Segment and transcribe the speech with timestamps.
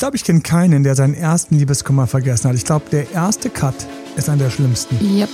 [0.00, 2.56] glaube, ich kenne keinen, der seinen ersten Liebeskummer vergessen hat.
[2.56, 3.74] Ich glaube, der erste Cut
[4.16, 4.98] ist an der schlimmsten.
[4.98, 5.28] Yep.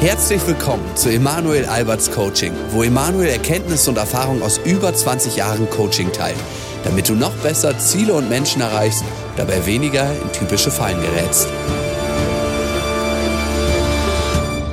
[0.00, 5.68] Herzlich willkommen zu Emanuel Alberts Coaching, wo Emanuel Erkenntnisse und Erfahrung aus über 20 Jahren
[5.68, 6.38] Coaching teilt,
[6.84, 9.04] damit du noch besser Ziele und Menschen erreichst,
[9.36, 11.48] dabei weniger in typische Fallen gerätst.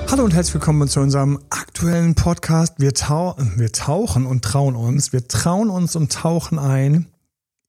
[0.10, 2.76] Hallo und herzlich willkommen zu unserem aktuellen Podcast.
[2.78, 5.12] Wir, tau wir tauchen und trauen uns.
[5.12, 7.11] Wir trauen uns und tauchen ein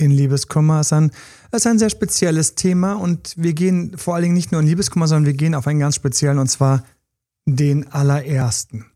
[0.02, 0.80] in Liebeskummer.
[0.80, 1.10] Es ist, ein,
[1.50, 4.66] es ist ein sehr spezielles Thema und wir gehen vor allen Dingen nicht nur in
[4.66, 6.84] Liebeskummer, sondern wir gehen auf einen ganz speziellen und zwar
[7.46, 8.86] den allerersten.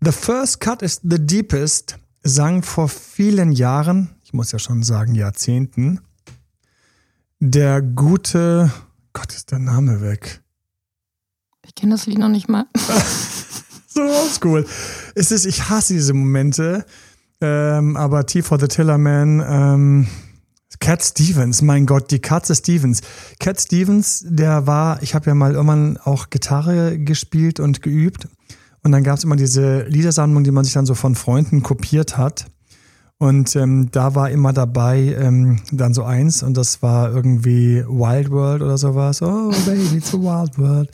[0.00, 5.14] The First Cut is the Deepest sang vor vielen Jahren, ich muss ja schon sagen
[5.14, 6.00] Jahrzehnten,
[7.38, 8.70] der gute,
[9.12, 10.42] Gott ist der Name weg.
[11.66, 12.66] Ich kenne das Lied noch nicht mal.
[13.88, 14.66] so oldschool.
[15.14, 16.84] Es ist, ich hasse diese Momente,
[17.40, 20.06] ähm, aber T for the Tillerman, ähm,
[20.80, 23.02] Cat Stevens, mein Gott, die Katze Stevens.
[23.38, 28.28] Cat Stevens, der war, ich habe ja mal irgendwann auch Gitarre gespielt und geübt.
[28.82, 32.16] Und dann gab es immer diese Liedersammlung, die man sich dann so von Freunden kopiert
[32.16, 32.46] hat.
[33.18, 38.30] Und ähm, da war immer dabei ähm, dann so eins und das war irgendwie Wild
[38.30, 39.20] World oder sowas.
[39.20, 40.90] Oh, baby, it's a wild world.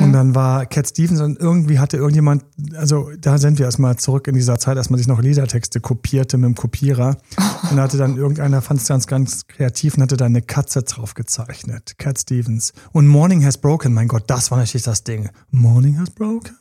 [0.00, 2.44] Und dann war Cat Stevens und irgendwie hatte irgendjemand,
[2.76, 6.36] also da sind wir erstmal zurück in dieser Zeit, als man sich noch Liedertexte kopierte
[6.36, 7.16] mit dem Kopierer.
[7.70, 10.82] Und da hatte dann irgendeiner, fand es ganz, ganz kreativ und hatte da eine Katze
[10.82, 11.94] drauf gezeichnet.
[11.96, 12.74] Cat Stevens.
[12.92, 15.30] Und Morning Has Broken, mein Gott, das war natürlich das Ding.
[15.50, 16.56] Morning Has Broken.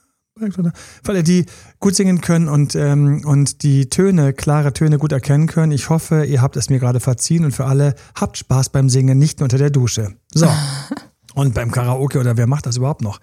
[1.05, 1.45] Alle, die
[1.79, 5.71] gut singen können und, ähm, und die Töne, klare Töne gut erkennen können.
[5.71, 9.19] Ich hoffe, ihr habt es mir gerade verziehen und für alle habt Spaß beim Singen,
[9.19, 10.15] nicht nur unter der Dusche.
[10.33, 10.47] So.
[11.33, 13.19] Und beim Karaoke oder wer macht das überhaupt noch?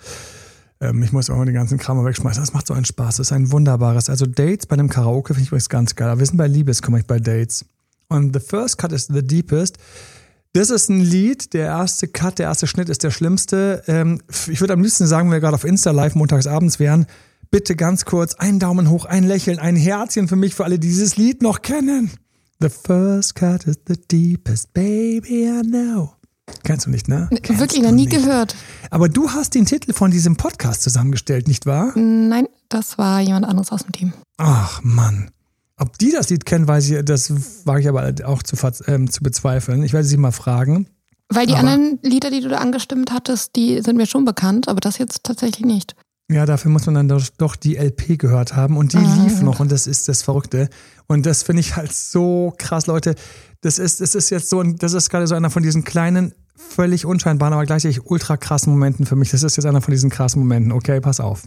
[0.81, 2.43] Ähm, ich muss mal den ganzen Kram wegschmeißen.
[2.43, 3.17] Das macht so einen Spaß.
[3.17, 4.09] Das ist ein wunderbares.
[4.09, 6.09] Also Dates bei einem Karaoke finde ich übrigens ganz geil.
[6.09, 7.65] Aber wir sind bei Liebes, komme ich bei Dates.
[8.09, 9.79] Und The First Cut is the Deepest.
[10.53, 13.85] Das ist ein Lied, der erste Cut, der erste Schnitt ist der schlimmste.
[13.87, 17.07] Ähm, ich würde am liebsten sagen, wenn wir gerade auf Insta live montags abends wären,
[17.53, 20.89] bitte ganz kurz einen Daumen hoch, ein Lächeln, ein Herzchen für mich, für alle, die
[20.89, 22.11] dieses Lied noch kennen.
[22.59, 26.20] The first cut is the deepest, baby, I know.
[26.63, 27.29] Kennst du nicht, ne?
[27.43, 28.25] Kennst Wirklich noch nie nicht.
[28.25, 28.55] gehört.
[28.91, 31.93] Aber du hast den Titel von diesem Podcast zusammengestellt, nicht wahr?
[31.97, 34.13] Nein, das war jemand anderes aus dem Team.
[34.37, 35.31] Ach Mann.
[35.77, 37.33] Ob die das Lied kennen, weiß ich, das
[37.65, 38.57] wage ich aber auch zu,
[38.87, 39.83] ähm, zu bezweifeln.
[39.83, 40.87] Ich werde sie mal fragen.
[41.31, 44.69] Weil die aber, anderen Lieder, die du da angestimmt hattest, die sind mir schon bekannt,
[44.69, 45.95] aber das jetzt tatsächlich nicht.
[46.31, 49.41] Ja, dafür muss man dann doch, doch die LP gehört haben und die ah, lief
[49.43, 50.69] noch und das ist das Verrückte.
[51.09, 53.15] Und das finde ich halt so krass, Leute.
[53.63, 56.33] Das ist, das ist jetzt so, das ist gerade so einer von diesen kleinen,
[56.69, 59.31] völlig unscheinbaren, aber gleichzeitig ultra krassen Momenten für mich.
[59.31, 60.73] Das ist jetzt einer von diesen krassen Momenten.
[60.73, 61.45] Okay, pass auf.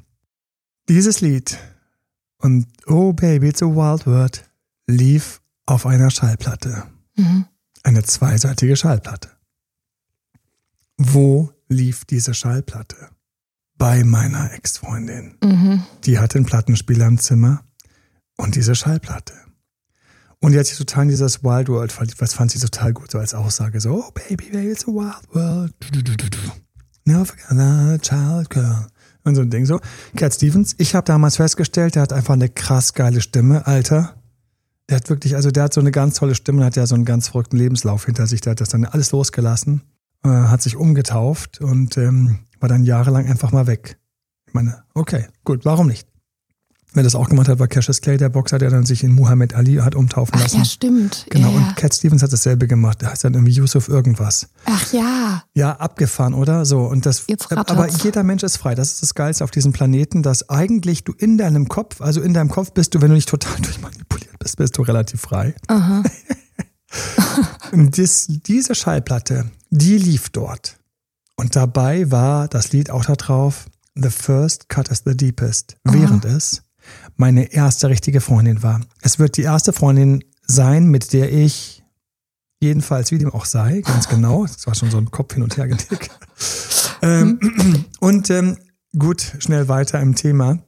[0.90, 1.57] Dieses Lied
[2.40, 4.44] und Oh Baby, it's a Wild World
[4.88, 6.84] lief auf einer Schallplatte.
[7.16, 7.46] Mhm.
[7.84, 9.29] Eine zweiseitige Schallplatte.
[10.97, 13.09] Wo lief diese Schallplatte?
[13.78, 15.38] Bei meiner Ex-Freundin.
[15.44, 15.84] Mhm.
[16.06, 17.63] Die hatte einen Plattenspieler im Zimmer
[18.38, 19.34] und diese Schallplatte.
[20.44, 22.20] Und die hat sich total in dieses Wild World verliebt.
[22.20, 23.80] Was fand sie total gut, so als Aussage.
[23.80, 25.74] So, oh baby, baby, it's a wild world.
[27.06, 28.88] Never forget a child girl.
[29.24, 29.80] Und so ein Ding so.
[30.18, 34.16] Cat Stevens, ich habe damals festgestellt, der hat einfach eine krass geile Stimme, Alter.
[34.90, 36.96] Der hat wirklich, also der hat so eine ganz tolle Stimme und hat ja so
[36.96, 38.42] einen ganz verrückten Lebenslauf hinter sich.
[38.42, 39.84] Der hat das dann alles losgelassen,
[40.25, 43.98] äh, hat sich umgetauft und ähm, war dann jahrelang einfach mal weg.
[44.46, 46.12] Ich meine, okay, gut, warum nicht?
[46.96, 49.56] Wer das auch gemacht hat, war Cassius Clay, der Boxer, der dann sich in Muhammad
[49.56, 50.58] Ali hat umtaufen lassen.
[50.58, 51.26] Ach, ja, stimmt.
[51.31, 53.02] Genau, ja, und Cat Stevens hat dasselbe gemacht.
[53.02, 54.48] Der heißt dann irgendwie Yusuf irgendwas.
[54.66, 55.44] Ach ja.
[55.56, 56.66] Ja, abgefahren, oder?
[56.66, 58.76] So, und das, Jetzt aber jeder Mensch ist frei.
[58.76, 62.36] Das ist das Geilste auf diesem Planeten, dass eigentlich du in deinem Kopf, also in
[62.36, 65.56] deinem Kopf bist du, wenn du nicht total durchmanipuliert bist, bist du relativ frei.
[65.68, 66.04] Aha.
[67.72, 70.78] und das, diese Schallplatte, die lief dort.
[71.36, 73.66] Und dabei war das Lied auch da drauf,
[73.96, 75.78] The First Cut is the Deepest.
[75.86, 75.96] Aha.
[75.96, 76.64] Während es
[77.16, 78.81] meine erste richtige Freundin war.
[79.01, 81.83] Es wird die erste Freundin sein, mit der ich
[82.61, 85.57] jedenfalls, wie dem auch sei, ganz genau, das war schon so ein Kopf hin und
[85.57, 86.09] her getickt.
[87.01, 88.57] ähm, und ähm,
[88.97, 90.59] gut, schnell weiter im Thema.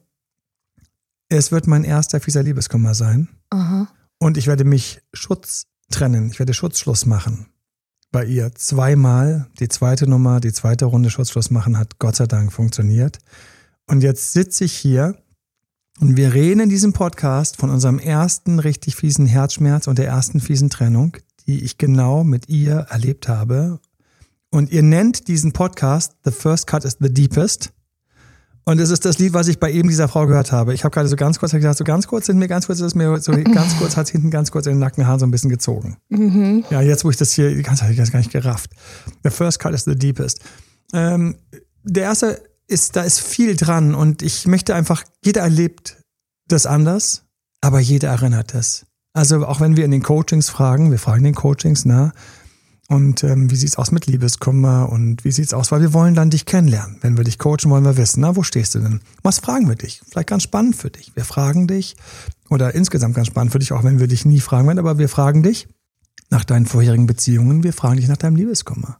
[1.28, 3.28] Es wird mein erster fieser Liebeskummer sein.
[3.50, 3.88] Aha.
[4.18, 6.30] Und ich werde mich Schutz trennen.
[6.30, 7.46] Ich werde Schutzschluss machen.
[8.12, 9.46] Bei ihr zweimal.
[9.58, 13.18] Die zweite Nummer, die zweite Runde Schutzschluss machen hat Gott sei Dank funktioniert.
[13.86, 15.16] Und jetzt sitze ich hier
[15.98, 20.40] und wir reden in diesem Podcast von unserem ersten richtig fiesen Herzschmerz und der ersten
[20.40, 21.16] fiesen Trennung,
[21.46, 23.80] die ich genau mit ihr erlebt habe.
[24.50, 27.72] Und ihr nennt diesen Podcast The First Cut is the Deepest.
[28.64, 30.74] Und es ist das Lied, was ich bei eben dieser Frau gehört habe.
[30.74, 32.94] Ich habe gerade so ganz kurz gesagt, so ganz kurz sind mir ganz kurz, ist
[32.94, 35.96] mir so ganz kurz, hat hinten ganz kurz in den Nackenhaaren so ein bisschen gezogen.
[36.08, 36.64] Mhm.
[36.68, 38.72] Ja, jetzt, wo ich das hier, die ganze Zeit das gar nicht gerafft.
[39.22, 40.40] The first cut is the deepest.
[40.92, 41.36] Ähm,
[41.84, 45.98] der erste ist, da ist viel dran und ich möchte einfach, jeder erlebt
[46.48, 47.24] das anders,
[47.60, 48.86] aber jeder erinnert es.
[49.12, 52.12] Also auch wenn wir in den Coachings fragen, wir fragen den Coachings, na,
[52.88, 55.72] und ähm, wie sieht's aus mit Liebeskummer und wie sieht's aus?
[55.72, 56.98] Weil wir wollen dann dich kennenlernen.
[57.00, 59.00] Wenn wir dich coachen, wollen wir wissen, na, wo stehst du denn?
[59.22, 60.02] Was fragen wir dich?
[60.08, 61.10] Vielleicht ganz spannend für dich.
[61.16, 61.96] Wir fragen dich,
[62.48, 65.08] oder insgesamt ganz spannend für dich, auch wenn wir dich nie fragen werden, aber wir
[65.08, 65.66] fragen dich
[66.30, 68.98] nach deinen vorherigen Beziehungen, wir fragen dich nach deinem Liebeskummer.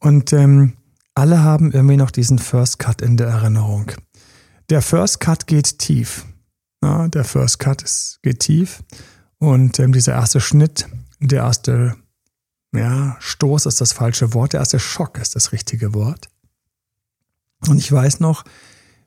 [0.00, 0.72] Und ähm,
[1.20, 3.92] alle haben irgendwie noch diesen First Cut in der Erinnerung.
[4.70, 6.24] Der First Cut geht tief.
[6.82, 8.82] Ja, der First Cut ist, geht tief.
[9.36, 10.88] Und ähm, dieser erste Schnitt,
[11.20, 11.94] der erste
[12.72, 16.30] ja, Stoß ist das falsche Wort, der erste Schock ist das richtige Wort.
[17.68, 18.44] Und ich weiß noch,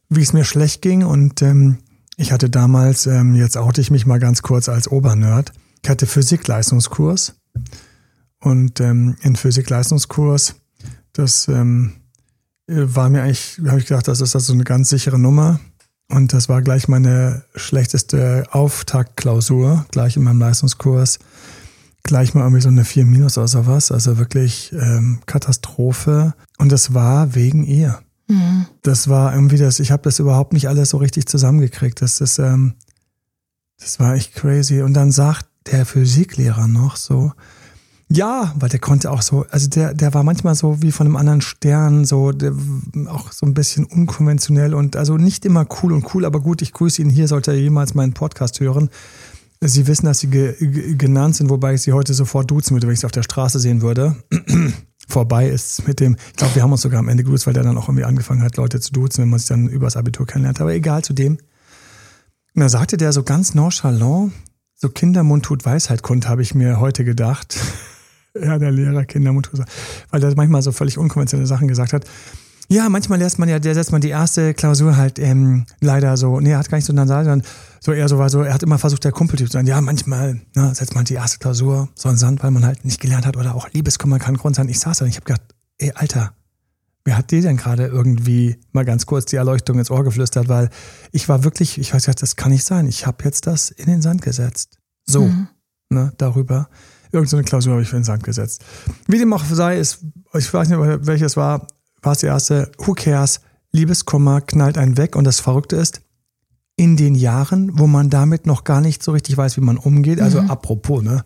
[0.07, 1.79] wie es mir schlecht ging und ähm,
[2.17, 5.51] ich hatte damals, ähm, jetzt oute ich mich mal ganz kurz als Obernerd,
[5.81, 7.41] ich hatte Physikleistungskurs
[8.39, 10.55] und ähm, in Physikleistungskurs,
[11.13, 12.02] das ähm,
[12.67, 15.59] war mir eigentlich, habe ich gedacht, das ist also eine ganz sichere Nummer
[16.09, 21.19] und das war gleich meine schlechteste Auftaktklausur, gleich in meinem Leistungskurs
[22.03, 23.91] gleich mal irgendwie so eine 4 minus oder sowas.
[23.91, 26.33] Also wirklich ähm, Katastrophe.
[26.57, 27.99] Und das war wegen ihr.
[28.27, 28.67] Mhm.
[28.81, 32.01] Das war irgendwie das, ich habe das überhaupt nicht alles so richtig zusammengekriegt.
[32.01, 32.75] Das ist, ähm,
[33.79, 34.81] das war echt crazy.
[34.81, 37.31] Und dann sagt der Physiklehrer noch so,
[38.15, 41.15] ja, weil der konnte auch so, also der, der war manchmal so wie von einem
[41.15, 42.53] anderen Stern, so der,
[43.07, 46.73] auch so ein bisschen unkonventionell und also nicht immer cool und cool, aber gut, ich
[46.73, 48.91] grüße ihn hier, sollte er jemals meinen Podcast hören.
[49.61, 52.85] Sie wissen, dass Sie ge ge genannt sind, wobei ich Sie heute sofort duzen würde,
[52.85, 54.15] wenn ich Sie auf der Straße sehen würde.
[55.07, 57.63] Vorbei ist mit dem, ich glaube, wir haben uns sogar am Ende geduzt, weil der
[57.63, 60.61] dann auch irgendwie angefangen hat, Leute zu duzen, wenn man sich dann übers Abitur kennenlernt.
[60.61, 61.39] Aber egal zu dem.
[62.53, 64.33] Und da sagte der so ganz nonchalant,
[64.75, 67.57] so Kindermund tut Weisheit kund, habe ich mir heute gedacht.
[68.41, 69.61] ja, der Lehrer Kindermund tut,
[70.09, 72.05] weil der manchmal so völlig unkonventionelle Sachen gesagt hat.
[72.69, 76.39] Ja, manchmal lässt man ja, der setzt man die erste Klausur halt ähm, leider so,
[76.39, 77.47] nee, er hat gar nicht so nasal, sondern
[77.81, 79.67] so eher so war so, er hat immer versucht, der Kumpeltyp zu sein.
[79.67, 83.01] Ja, manchmal ne, setzt man die erste Klausur so in Sand, weil man halt nicht
[83.01, 84.69] gelernt hat oder auch Liebeskummer kann Grund sein.
[84.69, 85.43] Ich saß da und ich habe gedacht,
[85.77, 86.33] ey, Alter,
[87.03, 90.47] wer hat dir denn gerade irgendwie mal ganz kurz die Erleuchtung ins Ohr geflüstert?
[90.47, 90.69] Weil
[91.11, 92.87] ich war wirklich, ich weiß ja, das kann nicht sein.
[92.87, 94.77] Ich habe jetzt das in den Sand gesetzt.
[95.05, 95.47] So, Mhm.
[95.89, 96.69] ne, darüber.
[97.13, 98.65] Irgend so eine Klausur habe ich in den Sand gesetzt.
[99.07, 99.99] Wie dem auch sei, ist,
[100.33, 101.67] ich weiß nicht, welches war,
[102.01, 103.39] war es die erste, who cares,
[103.71, 106.01] Liebeskummer knallt einen weg und das Verrückte ist,
[106.75, 110.19] in den Jahren, wo man damit noch gar nicht so richtig weiß, wie man umgeht,
[110.19, 111.23] also apropos, ne,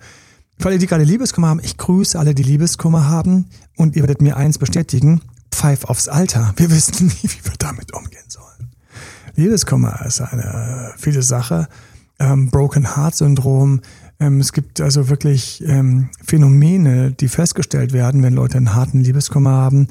[0.60, 3.46] für alle, die gerade Liebeskummer haben, ich grüße alle, die Liebeskummer haben
[3.76, 6.54] und ihr werdet mir eins bestätigen, pfeif aufs Alter.
[6.58, 8.72] Wir wissen nie, wie wir damit umgehen sollen.
[9.36, 11.68] Liebeskummer ist eine äh, viele Sache.
[12.20, 13.82] Ähm, Broken Heart Syndrom.
[14.20, 19.52] Ähm, es gibt also wirklich ähm, Phänomene, die festgestellt werden, wenn Leute einen harten Liebeskummer
[19.52, 19.88] haben,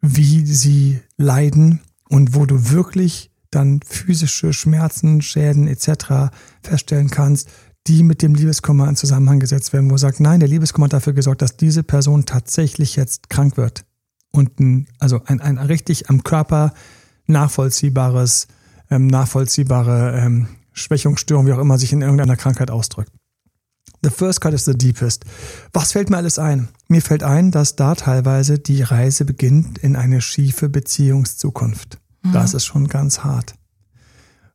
[0.00, 6.32] wie sie leiden und wo du wirklich dann physische Schmerzen, Schäden etc.
[6.62, 7.48] feststellen kannst,
[7.86, 11.12] die mit dem Liebeskummer in Zusammenhang gesetzt werden, wo sagt, nein, der Liebeskummer hat dafür
[11.12, 13.84] gesorgt, dass diese Person tatsächlich jetzt krank wird.
[14.32, 16.72] Und ein, also ein, ein richtig am Körper
[17.26, 18.48] nachvollziehbares,
[18.90, 23.12] ähm, nachvollziehbare ähm, Schwächungsstörung, wie auch immer sich in irgendeiner Krankheit ausdrückt.
[24.04, 25.24] The first cut is the deepest.
[25.72, 26.68] Was fällt mir alles ein?
[26.88, 31.96] Mir fällt ein, dass da teilweise die Reise beginnt in eine schiefe Beziehungszukunft.
[32.30, 33.54] Das ist schon ganz hart.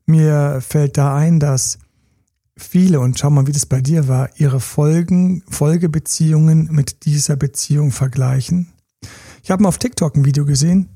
[0.06, 1.80] Mir fällt da ein, dass
[2.58, 7.92] viele, und schau mal, wie das bei dir war, ihre Folgen, Folgebeziehungen mit dieser Beziehung
[7.92, 8.72] vergleichen.
[9.42, 10.90] Ich habe mal auf TikTok ein Video gesehen.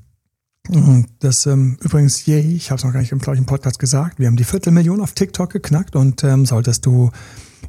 [1.18, 4.20] Das ähm, übrigens, yay, ich habe es noch gar nicht im gleichen Podcast gesagt.
[4.20, 7.10] Wir haben die Viertelmillion auf TikTok geknackt und ähm, solltest du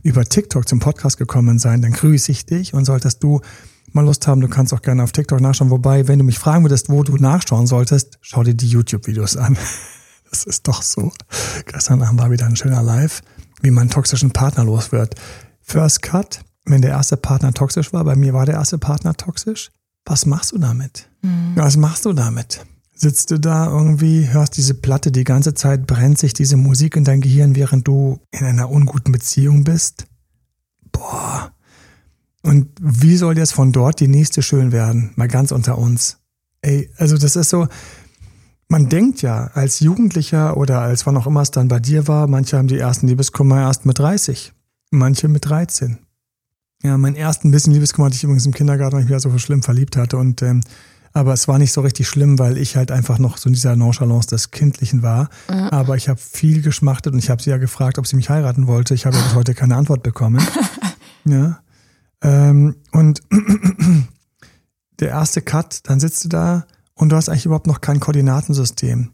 [0.03, 3.41] über TikTok zum Podcast gekommen sein, dann grüße ich dich und solltest du
[3.91, 5.69] mal Lust haben, du kannst auch gerne auf TikTok nachschauen.
[5.69, 9.57] Wobei, wenn du mich fragen würdest, wo du nachschauen solltest, schau dir die YouTube-Videos an.
[10.31, 11.13] Das ist doch so.
[11.65, 13.21] Gestern Abend war wieder ein schöner Live,
[13.61, 15.15] wie man toxischen Partner los wird.
[15.61, 19.71] First Cut, wenn der erste Partner toxisch war, bei mir war der erste Partner toxisch.
[20.03, 21.09] Was machst du damit?
[21.55, 22.65] Was machst du damit?
[22.97, 27.03] Sitzt du da irgendwie, hörst diese Platte die ganze Zeit, brennt sich diese Musik in
[27.03, 30.07] dein Gehirn, während du in einer unguten Beziehung bist?
[30.93, 31.51] Boah.
[32.41, 35.11] Und wie soll jetzt von dort die nächste schön werden?
[35.15, 36.19] Mal ganz unter uns.
[36.61, 37.67] Ey, also das ist so,
[38.69, 42.27] man denkt ja als Jugendlicher oder als wann auch immer es dann bei dir war,
[42.27, 44.53] manche haben die ersten Liebeskummer erst mit 30,
[44.91, 45.99] manche mit 13.
[46.83, 49.37] Ja, meinen ersten bisschen Liebeskummer hatte ich übrigens im Kindergarten, weil ich mich ja so
[49.37, 50.61] schlimm verliebt hatte und ähm,
[51.15, 53.77] Aber es war nicht so richtig schlimm, weil ich halt einfach noch so in dieser
[53.77, 55.29] Nonchalance des Kindlichen war.
[55.49, 55.71] Ja.
[55.71, 58.67] Aber ich habe viel geschmachtet und ich habe sie ja gefragt, ob sie mich heiraten
[58.67, 58.93] wollte.
[58.93, 60.45] Ich habe ja bis heute keine Antwort bekommen.
[61.23, 61.61] ja.
[62.21, 63.21] Ähm, und
[64.99, 69.11] der erste Cut, dann sitzt du da und du hast eigentlich überhaupt noch kein Koordinatensystem.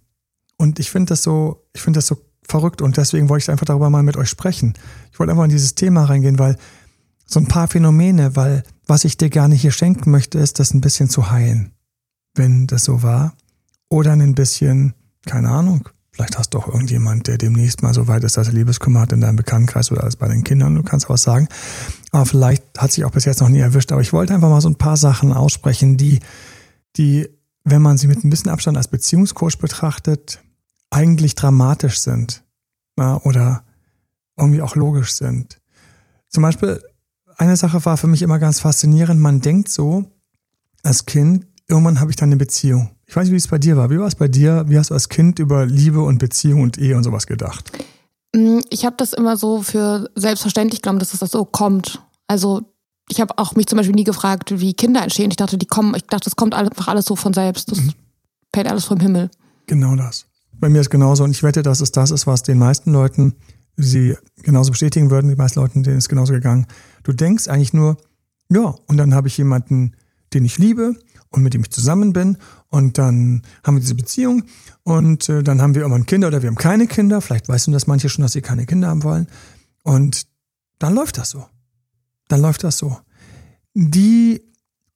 [0.57, 2.17] Und ich finde das so, ich finde das so
[2.47, 4.73] verrückt und deswegen wollte ich einfach darüber mal mit euch sprechen.
[5.11, 6.55] Ich wollte einfach in dieses Thema reingehen, weil
[7.27, 10.81] so ein paar Phänomene, weil was ich dir gerne hier schenken möchte, ist, das ein
[10.81, 11.73] bisschen zu heilen,
[12.35, 13.33] wenn das so war.
[13.89, 14.93] Oder ein bisschen,
[15.25, 18.53] keine Ahnung, vielleicht hast du auch irgendjemand, der demnächst mal so weit ist, dass er
[18.53, 21.47] Liebeskummer hat in deinem Bekanntenkreis oder alles bei den Kindern, du kannst auch was sagen.
[22.11, 23.91] Aber vielleicht hat sich auch bis jetzt noch nie erwischt.
[23.91, 26.19] Aber ich wollte einfach mal so ein paar Sachen aussprechen, die,
[26.97, 27.27] die,
[27.63, 30.41] wenn man sie mit ein bisschen Abstand als Beziehungscoach betrachtet,
[30.89, 32.43] eigentlich dramatisch sind
[32.97, 33.63] ja, oder
[34.37, 35.61] irgendwie auch logisch sind.
[36.27, 36.81] Zum Beispiel,
[37.37, 39.19] eine Sache war für mich immer ganz faszinierend.
[39.19, 40.05] Man denkt so,
[40.83, 42.91] als Kind, irgendwann habe ich dann eine Beziehung.
[43.07, 43.89] Ich weiß nicht, wie es bei dir war.
[43.89, 44.65] Wie war es bei dir?
[44.67, 47.71] Wie hast du als Kind über Liebe und Beziehung und Ehe und sowas gedacht?
[48.35, 52.01] Mm, Ich habe das immer so für selbstverständlich genommen, dass es das so kommt.
[52.27, 52.61] Also
[53.09, 55.31] ich habe auch mich zum Beispiel nie gefragt, wie Kinder entstehen.
[55.31, 57.71] Ich dachte, die kommen, ich dachte, das kommt einfach alles so von selbst.
[57.71, 57.79] Das
[58.53, 59.29] fällt alles vom Himmel.
[59.67, 60.25] Genau das.
[60.53, 63.35] Bei mir ist genauso und ich wette, dass es das ist, was den meisten Leuten
[63.77, 66.67] sie genauso bestätigen würden, die meisten Leuten, denen ist genauso gegangen.
[67.03, 67.97] Du denkst eigentlich nur,
[68.49, 69.93] ja, und dann habe ich jemanden,
[70.33, 70.95] den ich liebe
[71.31, 74.43] und mit dem ich zusammen bin und dann haben wir diese Beziehung
[74.83, 77.21] und äh, dann haben wir irgendwann Kinder oder wir haben keine Kinder.
[77.21, 79.27] Vielleicht du das manche schon, dass sie keine Kinder haben wollen.
[79.83, 80.27] Und
[80.79, 81.45] dann läuft das so.
[82.27, 82.97] Dann läuft das so.
[83.73, 84.41] Die,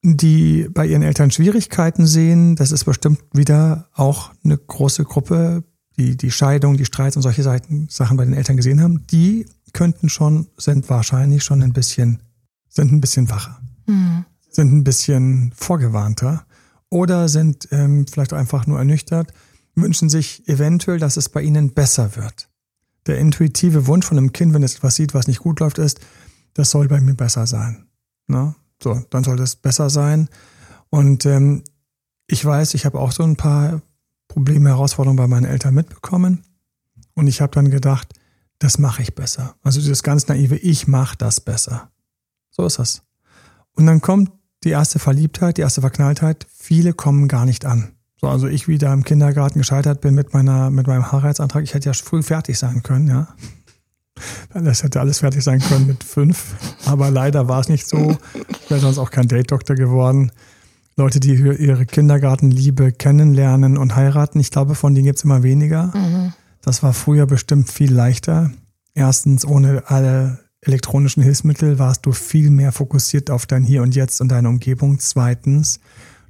[0.02, 5.64] die bei ihren Eltern Schwierigkeiten sehen, das ist bestimmt wieder auch eine große Gruppe,
[5.98, 10.08] die die Scheidung, die Streits und solche Sachen bei den Eltern gesehen haben, die könnten
[10.08, 12.20] schon, sind wahrscheinlich schon ein bisschen,
[12.68, 14.24] sind ein bisschen wacher, Hm.
[14.56, 16.44] Sind ein bisschen vorgewarnter
[16.90, 19.32] oder sind ähm, vielleicht einfach nur ernüchtert,
[19.74, 22.48] wünschen sich eventuell, dass es bei ihnen besser wird.
[23.06, 26.00] Der intuitive Wunsch von einem Kind, wenn es etwas sieht, was nicht gut läuft, ist,
[26.54, 27.86] das soll bei mir besser sein.
[28.26, 28.54] Ne?
[28.82, 30.28] So, dann soll das besser sein.
[30.90, 31.62] Und ähm,
[32.26, 33.82] ich weiß, ich habe auch so ein paar
[34.26, 36.42] Probleme, Herausforderungen bei meinen Eltern mitbekommen.
[37.14, 38.12] Und ich habe dann gedacht,
[38.58, 39.56] das mache ich besser.
[39.62, 41.90] Also dieses ganz naive, ich mache das besser.
[42.50, 43.02] So ist das.
[43.72, 44.32] Und dann kommt
[44.66, 46.46] die erste Verliebtheit, die erste Verknalltheit.
[46.52, 47.92] Viele kommen gar nicht an.
[48.20, 51.62] So, also ich wieder im Kindergarten gescheitert bin mit meiner, mit meinem Heiratsantrag.
[51.62, 53.28] Ich hätte ja früh fertig sein können, ja.
[54.54, 56.54] Das hätte alles fertig sein können mit fünf.
[56.86, 58.16] Aber leider war es nicht so.
[58.48, 60.32] Ich wäre sonst auch kein Date-Doktor geworden.
[60.96, 65.92] Leute, die ihre Kindergartenliebe kennenlernen und heiraten, ich glaube, von denen gibt es immer weniger.
[65.94, 66.32] Mhm.
[66.62, 68.50] Das war früher bestimmt viel leichter.
[68.94, 74.20] Erstens, ohne alle elektronischen Hilfsmittel warst du viel mehr fokussiert auf dein Hier und Jetzt
[74.20, 74.98] und deine Umgebung.
[74.98, 75.80] Zweitens,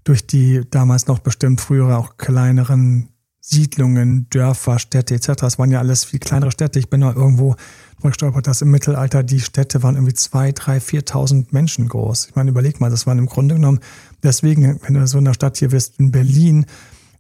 [0.05, 3.09] durch die damals noch bestimmt frühere auch kleineren
[3.41, 5.43] Siedlungen, Dörfer, Städte etc.
[5.45, 6.81] Es waren ja alles viel kleinere Städte.
[6.81, 7.55] Ich bin da irgendwo
[8.03, 12.27] gestolpert, dass im Mittelalter die Städte waren irgendwie zwei, drei, viertausend Menschen groß.
[12.29, 13.81] Ich meine, überleg mal, das waren im Grunde genommen,
[14.23, 16.67] deswegen, wenn du so in der Stadt hier bist, in Berlin,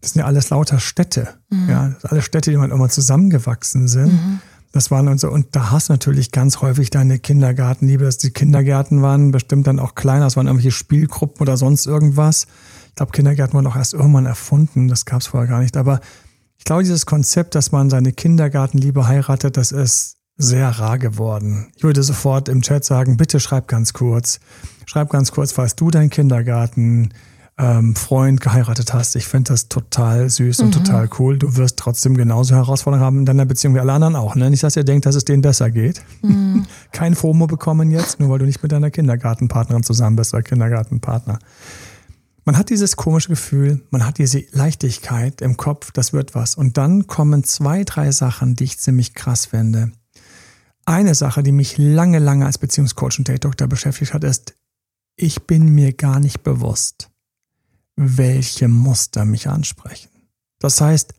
[0.00, 1.28] das sind ja alles lauter Städte.
[1.68, 4.40] Ja, das sind alle Städte, die mal irgendwann zusammengewachsen sind.
[4.76, 8.30] Das waren und so, und da hast du natürlich ganz häufig deine Kindergartenliebe, dass die
[8.30, 12.46] Kindergärten waren bestimmt dann auch kleiner, es waren irgendwelche Spielgruppen oder sonst irgendwas.
[12.90, 15.78] Ich glaube, Kindergärten wurden auch erst irgendwann erfunden, das gab es vorher gar nicht.
[15.78, 16.00] Aber
[16.58, 21.68] ich glaube, dieses Konzept, dass man seine Kindergartenliebe heiratet, das ist sehr rar geworden.
[21.74, 24.40] Ich würde sofort im Chat sagen, bitte schreib ganz kurz.
[24.84, 27.14] Schreib ganz kurz, falls du deinen Kindergarten
[27.58, 29.16] ähm, Freund geheiratet hast.
[29.16, 31.38] Ich finde das total süß und total cool.
[31.38, 34.34] Du wirst trotzdem genauso Herausforderungen haben in deiner Beziehung wie alle anderen auch.
[34.34, 34.50] Ne?
[34.50, 36.02] Nicht, dass ihr denkt, dass es denen besser geht.
[36.92, 41.38] Kein FOMO bekommen jetzt, nur weil du nicht mit deiner Kindergartenpartnerin zusammen bist oder Kindergartenpartner.
[42.44, 46.54] Man hat dieses komische Gefühl, man hat diese Leichtigkeit im Kopf, das wird was.
[46.54, 49.92] Und dann kommen zwei, drei Sachen, die ich ziemlich krass finde.
[50.84, 54.54] Eine Sache, die mich lange, lange als Beziehungscoach und Date-Doktor beschäftigt hat, ist,
[55.16, 57.10] ich bin mir gar nicht bewusst,
[57.96, 60.10] welche Muster mich ansprechen.
[60.58, 61.14] Das heißt,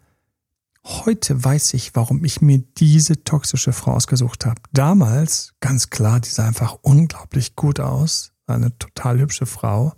[0.83, 4.61] heute weiß ich, warum ich mir diese toxische Frau ausgesucht habe.
[4.71, 9.93] Damals, ganz klar, die sah einfach unglaublich gut aus, eine total hübsche Frau.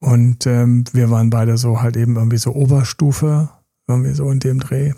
[0.00, 3.50] Und ähm, wir waren beide so halt eben irgendwie so Oberstufe,
[3.86, 4.92] irgendwie so in dem Dreh.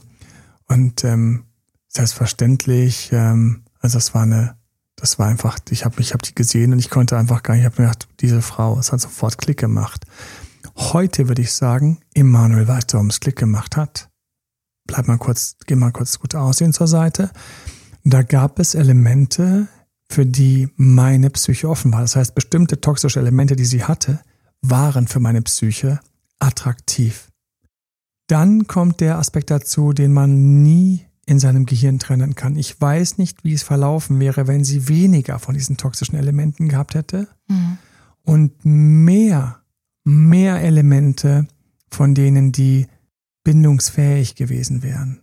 [0.67, 1.45] Und ähm,
[1.89, 4.57] selbstverständlich, ähm, also das war eine,
[4.97, 7.63] das war einfach, ich habe ich hab die gesehen und ich konnte einfach gar nicht,
[7.63, 10.07] ich habe mir gedacht, diese Frau, es hat sofort Klick gemacht.
[10.77, 14.11] Heute würde ich sagen, Immanuel weiß, warum es Klick gemacht hat.
[14.87, 17.31] Bleib mal kurz, geh mal kurz gut aussehen zur Seite.
[18.05, 19.69] Da gab es Elemente,
[20.09, 22.01] für die meine Psyche offen war.
[22.01, 24.21] Das heißt, bestimmte toxische Elemente, die sie hatte,
[24.61, 26.01] waren für meine Psyche
[26.39, 27.29] attraktiv.
[28.27, 32.57] Dann kommt der Aspekt dazu, den man nie in seinem Gehirn trennen kann.
[32.57, 36.95] Ich weiß nicht, wie es verlaufen wäre, wenn sie weniger von diesen toxischen Elementen gehabt
[36.95, 37.79] hätte mhm.
[38.23, 39.63] und mehr,
[40.05, 41.49] mehr Elemente
[41.91, 42.87] von denen, die
[43.43, 45.21] bindungsfähig gewesen wären.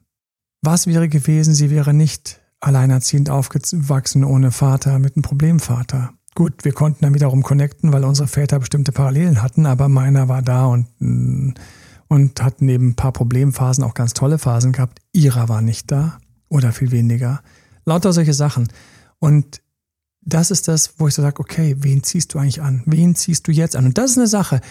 [0.61, 6.13] Was wäre gewesen, sie wäre nicht alleinerziehend aufgewachsen ohne Vater, mit einem Problemvater.
[6.35, 10.41] Gut, wir konnten dann wiederum connecten, weil unsere Väter bestimmte Parallelen hatten, aber meiner war
[10.41, 10.87] da und,
[12.07, 14.99] und hat neben ein paar Problemphasen auch ganz tolle Phasen gehabt.
[15.11, 17.41] Ihrer war nicht da oder viel weniger.
[17.83, 18.69] Lauter solche Sachen.
[19.19, 19.61] Und
[20.21, 22.83] das ist das, wo ich so sage, okay, wen ziehst du eigentlich an?
[22.85, 23.85] Wen ziehst du jetzt an?
[23.85, 24.61] Und das ist eine Sache,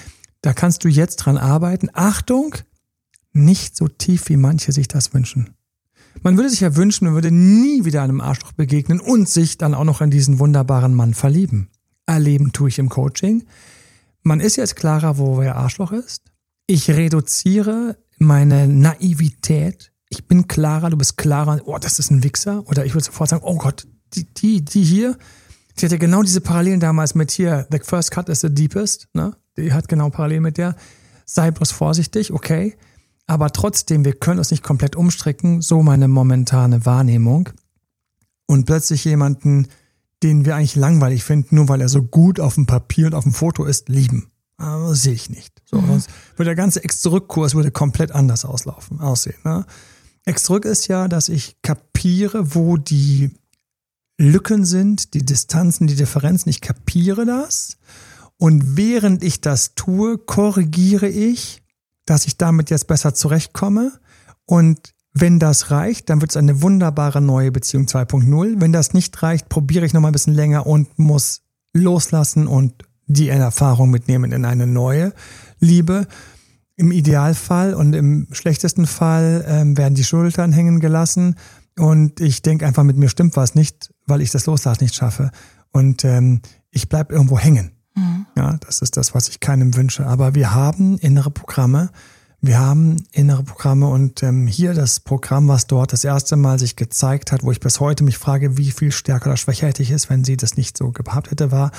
[0.43, 1.89] da kannst du jetzt dran arbeiten.
[1.93, 2.55] Achtung,
[3.33, 5.55] nicht so tief, wie manche sich das wünschen.
[6.23, 9.75] Man würde sich ja wünschen, man würde nie wieder einem Arschloch begegnen und sich dann
[9.75, 11.69] auch noch in diesen wunderbaren Mann verlieben.
[12.07, 13.45] Erleben tue ich im Coaching.
[14.23, 16.25] Man ist jetzt klarer, wo wer Arschloch ist.
[16.67, 19.93] Ich reduziere meine Naivität.
[20.09, 22.67] Ich bin klarer, du bist klarer, oh, das ist ein Wichser.
[22.69, 25.17] Oder ich würde sofort sagen, oh Gott, die, die, die hier,
[25.81, 29.35] die hatte genau diese Parallelen damals mit hier, the first cut is the deepest, ne?
[29.57, 30.77] Die hat genau Parallelen mit der.
[31.27, 32.77] Sei bloß vorsichtig, okay.
[33.27, 37.51] Aber trotzdem, wir können uns nicht komplett umstricken, so meine momentane Wahrnehmung.
[38.47, 39.69] Und plötzlich jemanden,
[40.23, 43.25] den wir eigentlich langweilig finden, nur weil er so gut auf dem Papier und auf
[43.25, 44.31] dem Foto ist, lieben.
[44.57, 45.63] Aber das sehe ich nicht.
[45.65, 45.87] So, mhm.
[45.87, 49.39] sonst würde der ganze Ex-Zurück-Kurs würde komplett anders auslaufen, aussehen.
[49.45, 49.65] Ne?
[50.25, 53.31] Ex-Zurück ist ja, dass ich kapiere, wo die
[54.21, 56.51] Lücken sind, die Distanzen, die Differenzen.
[56.51, 57.79] Ich kapiere das.
[58.37, 61.63] Und während ich das tue, korrigiere ich
[62.11, 63.93] dass ich damit jetzt besser zurechtkomme.
[64.45, 68.61] Und wenn das reicht, dann wird es eine wunderbare neue Beziehung 2.0.
[68.61, 72.83] Wenn das nicht reicht, probiere ich noch mal ein bisschen länger und muss loslassen und
[73.07, 75.13] die Erfahrung mitnehmen in eine neue
[75.61, 76.09] Liebe.
[76.75, 81.37] Im Idealfall und im schlechtesten Fall ähm, werden die Schultern hängen gelassen
[81.79, 85.31] und ich denke einfach, mit mir stimmt was nicht, weil ich das Loslassen nicht schaffe.
[85.73, 86.41] Und ähm,
[86.71, 87.73] ich bleib irgendwo hängen.
[87.95, 88.27] Mhm.
[88.37, 90.07] Ja, das ist das, was ich keinem wünsche.
[90.07, 91.91] Aber wir haben innere Programme.
[92.43, 96.75] Wir haben innere Programme und ähm, hier das Programm, was dort das erste Mal sich
[96.75, 99.91] gezeigt hat, wo ich bis heute mich frage, wie viel stärker oder schwächer hätte ich
[99.91, 101.71] es, wenn sie das nicht so gehabt hätte, war,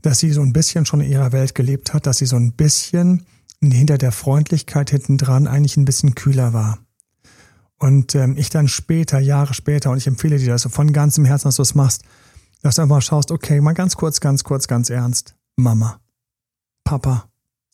[0.00, 2.52] dass sie so ein bisschen schon in ihrer Welt gelebt hat, dass sie so ein
[2.52, 3.26] bisschen
[3.62, 6.78] hinter der Freundlichkeit hinten dran eigentlich ein bisschen kühler war.
[7.80, 11.24] Und ähm, ich dann später, Jahre später, und ich empfehle dir das so von ganzem
[11.24, 12.04] Herzen, dass du es machst,
[12.62, 15.34] dass du einfach schaust, okay, mal ganz kurz, ganz kurz, ganz ernst.
[15.56, 15.98] Mama.
[16.84, 17.24] Papa.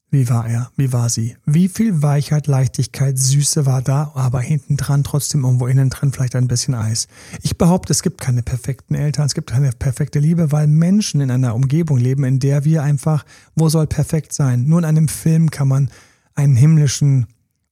[0.08, 0.70] Wie war er?
[0.76, 1.36] Wie war sie?
[1.44, 6.36] Wie viel Weichheit, Leichtigkeit, Süße war da, aber hinten dran trotzdem irgendwo innen drin vielleicht
[6.36, 7.08] ein bisschen Eis.
[7.42, 11.32] Ich behaupte, es gibt keine perfekten Eltern, es gibt keine perfekte Liebe, weil Menschen in
[11.32, 14.66] einer Umgebung leben, in der wir einfach, wo soll perfekt sein?
[14.66, 15.90] Nur in einem Film kann man
[16.36, 17.26] einen himmlischen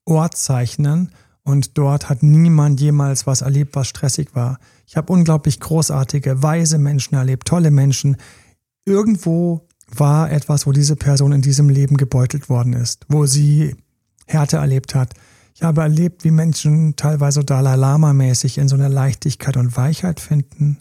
[0.05, 1.13] Ort zeichnen
[1.45, 4.59] und dort hat niemand jemals was erlebt, was stressig war.
[4.87, 8.17] Ich habe unglaublich großartige, weise Menschen erlebt, tolle Menschen.
[8.87, 13.77] Irgendwo war etwas, wo diese Person in diesem Leben gebeutelt worden ist, wo sie
[14.27, 15.15] Härte erlebt hat.
[15.55, 20.79] Ich habe erlebt, wie Menschen teilweise Dalai Lama-mäßig in so einer Leichtigkeit und Weichheit finden,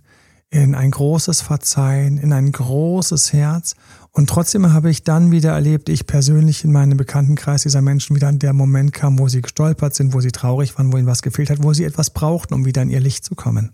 [0.53, 3.75] in ein großes Verzeihen, in ein großes Herz.
[4.11, 8.27] Und trotzdem habe ich dann wieder erlebt, ich persönlich in meinem Bekanntenkreis dieser Menschen wieder
[8.27, 11.23] an der Moment kam, wo sie gestolpert sind, wo sie traurig waren, wo ihnen was
[11.23, 13.71] gefehlt hat, wo sie etwas brauchten, um wieder in ihr Licht zu kommen.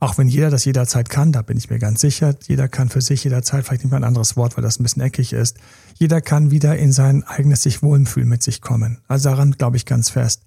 [0.00, 2.34] Auch wenn jeder das jederzeit kann, da bin ich mir ganz sicher.
[2.48, 5.02] Jeder kann für sich jederzeit, vielleicht nicht mal ein anderes Wort, weil das ein bisschen
[5.02, 5.58] eckig ist.
[5.94, 8.98] Jeder kann wieder in sein eigenes sich Wohlfühlen mit sich kommen.
[9.06, 10.42] Also daran glaube ich ganz fest.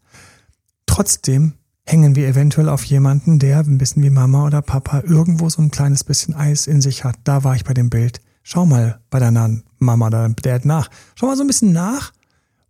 [0.85, 1.53] Trotzdem
[1.85, 5.71] hängen wir eventuell auf jemanden, der ein bisschen wie Mama oder Papa irgendwo so ein
[5.71, 7.15] kleines bisschen Eis in sich hat.
[7.23, 8.21] Da war ich bei dem Bild.
[8.43, 10.89] Schau mal bei deiner Mama oder Dad nach.
[11.15, 12.11] Schau mal so ein bisschen nach.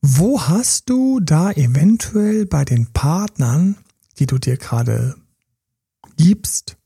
[0.02, 3.76] Wo hast du da eventuell bei den Partnern,
[4.20, 5.16] die du dir gerade
[6.18, 6.78] gibst,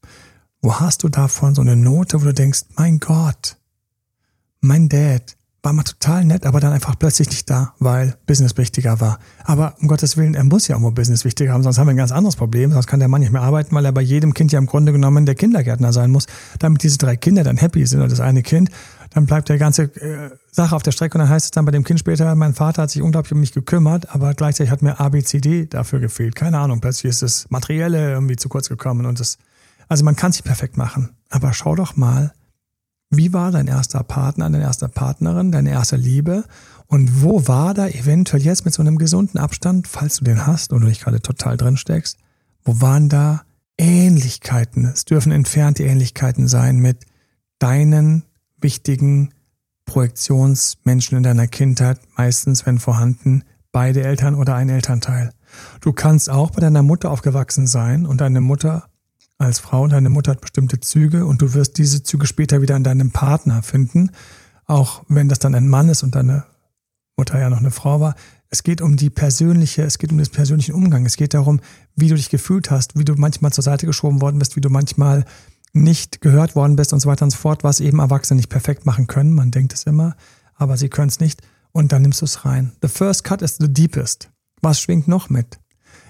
[0.62, 3.58] wo hast du davon so eine Note, wo du denkst, mein Gott,
[4.62, 9.02] mein Dad war mal total nett, aber dann einfach plötzlich nicht da, weil Business wichtiger
[9.02, 9.20] war.
[9.44, 11.92] Aber um Gottes Willen, er muss ja auch mal Business wichtiger haben, sonst haben wir
[11.92, 12.72] ein ganz anderes Problem.
[12.72, 14.94] Sonst kann der Mann nicht mehr arbeiten, weil er bei jedem Kind ja im Grunde
[14.94, 16.28] genommen der Kindergärtner sein muss,
[16.60, 18.70] damit diese drei Kinder dann happy sind oder das eine Kind.
[19.12, 21.72] Dann bleibt der ganze äh, Sache auf der Strecke und dann heißt es dann bei
[21.72, 25.00] dem Kind später, mein Vater hat sich unglaublich um mich gekümmert, aber gleichzeitig hat mir
[25.00, 26.36] ABCD dafür gefehlt.
[26.36, 29.38] Keine Ahnung, plötzlich ist das Materielle irgendwie zu kurz gekommen und das,
[29.88, 31.10] also man kann sich perfekt machen.
[31.30, 32.34] Aber schau doch mal,
[33.10, 36.44] wie war dein erster Partner, deine erste Partnerin, deine erste Liebe
[36.88, 40.74] und wo war da eventuell jetzt mit so einem gesunden Abstand, falls du den hast
[40.74, 42.18] oder du nicht gerade total drin steckst,
[42.64, 43.44] wo waren da
[43.78, 44.86] Ähnlichkeiten?
[44.86, 47.06] Es dürfen entfernte Ähnlichkeiten sein mit
[47.60, 48.26] deinen
[48.60, 49.34] wichtigen
[49.86, 55.32] Projektionsmenschen in deiner Kindheit, meistens, wenn vorhanden, beide Eltern oder ein Elternteil.
[55.82, 58.89] Du kannst auch bei deiner Mutter aufgewachsen sein und deine Mutter
[59.40, 62.84] als Frau, deine Mutter hat bestimmte Züge und du wirst diese Züge später wieder in
[62.84, 64.12] deinem Partner finden,
[64.66, 66.44] auch wenn das dann ein Mann ist und deine
[67.18, 68.16] Mutter ja noch eine Frau war.
[68.50, 71.06] Es geht um die persönliche, es geht um den persönlichen Umgang.
[71.06, 71.62] Es geht darum,
[71.96, 74.70] wie du dich gefühlt hast, wie du manchmal zur Seite geschoben worden bist, wie du
[74.70, 75.26] manchmal
[75.72, 78.86] nicht gehört worden bist und so weiter und so fort, was eben Erwachsene nicht perfekt
[78.86, 79.34] machen können.
[79.34, 80.16] Man denkt es immer,
[80.56, 81.42] aber sie können es nicht.
[81.72, 82.74] Und dann nimmst du es rein.
[82.82, 84.30] The first cut is the deepest.
[84.62, 85.60] Was schwingt noch mit?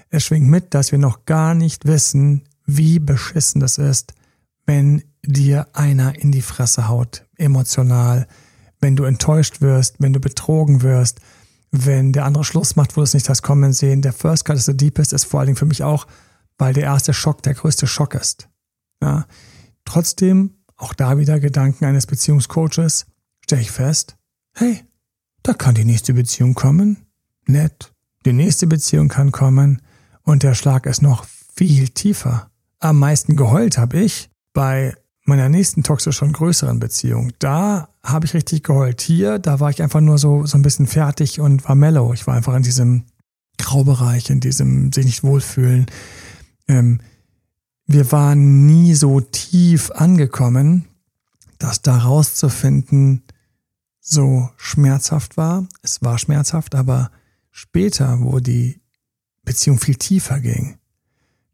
[0.08, 2.42] Es schwingt mit, dass wir noch gar nicht wissen,
[2.76, 4.14] wie beschissen das ist,
[4.66, 8.26] wenn dir einer in die Fresse haut, emotional,
[8.80, 11.20] wenn du enttäuscht wirst, wenn du betrogen wirst,
[11.70, 14.02] wenn der andere Schluss macht, wo du es nicht hast kommen sehen.
[14.02, 16.06] Der First Cut is the deepest ist vor allen Dingen für mich auch,
[16.58, 18.48] weil der erste Schock der größte Schock ist.
[19.02, 19.26] Ja.
[19.84, 23.06] Trotzdem, auch da wieder Gedanken eines Beziehungscoaches,
[23.44, 24.16] stelle ich fest,
[24.54, 24.82] hey,
[25.42, 27.06] da kann die nächste Beziehung kommen.
[27.46, 27.92] Nett.
[28.26, 29.80] Die nächste Beziehung kann kommen
[30.22, 32.49] und der Schlag ist noch viel tiefer.
[32.80, 37.32] Am meisten geheult habe ich bei meiner nächsten toxisch und größeren Beziehung.
[37.38, 39.00] Da habe ich richtig geheult.
[39.00, 42.12] Hier, da war ich einfach nur so, so ein bisschen fertig und war mellow.
[42.14, 43.04] Ich war einfach in diesem
[43.58, 45.86] Graubereich, in diesem sich nicht wohlfühlen.
[46.66, 47.00] Ähm,
[47.86, 50.86] wir waren nie so tief angekommen,
[51.58, 53.22] dass da rauszufinden
[54.00, 55.66] so schmerzhaft war.
[55.82, 57.10] Es war schmerzhaft, aber
[57.50, 58.80] später, wo die
[59.44, 60.79] Beziehung viel tiefer ging,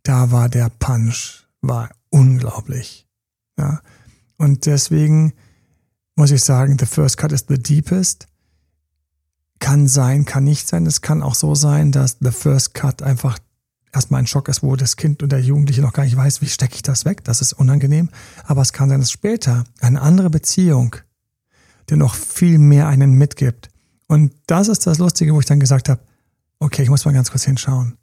[0.07, 3.09] da war der Punch, war unglaublich.
[3.59, 3.81] Ja.
[4.37, 5.33] Und deswegen
[6.15, 8.29] muss ich sagen, the first cut is the deepest.
[9.59, 10.87] Kann sein, kann nicht sein.
[10.87, 13.39] Es kann auch so sein, dass the first cut einfach
[13.93, 16.49] erstmal ein Schock ist, wo das Kind oder der Jugendliche noch gar nicht weiß, wie
[16.49, 17.25] stecke ich das weg.
[17.25, 18.11] Das ist unangenehm.
[18.45, 20.97] Aber es kann sein, dass später eine andere Beziehung
[21.89, 23.71] dir noch viel mehr einen mitgibt.
[24.07, 26.01] Und das ist das Lustige, wo ich dann gesagt habe,
[26.59, 27.97] okay, ich muss mal ganz kurz hinschauen.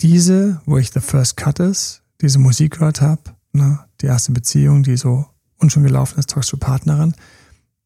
[0.00, 4.82] Diese, wo ich The First Cut ist, diese Musik gehört habe, ne, die erste Beziehung,
[4.82, 5.26] die so
[5.58, 7.14] unschön gelaufen ist, toxische Partnerin,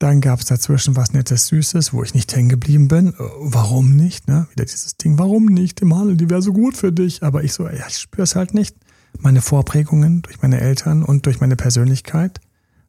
[0.00, 3.14] dann gab es dazwischen was Nettes, Süßes, wo ich nicht hängen geblieben bin.
[3.38, 4.28] Warum nicht?
[4.28, 4.46] Ne?
[4.52, 5.82] Wieder dieses Ding, warum nicht?
[5.82, 7.22] Emanuel, die wäre so gut für dich.
[7.22, 8.74] Aber ich so, ja, ich spüre es halt nicht.
[9.18, 12.40] Meine Vorprägungen durch meine Eltern und durch meine Persönlichkeit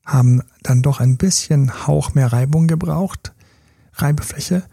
[0.05, 3.33] haben dann doch ein bisschen Hauch mehr Reibung gebraucht,
[3.93, 4.63] Reibefläche.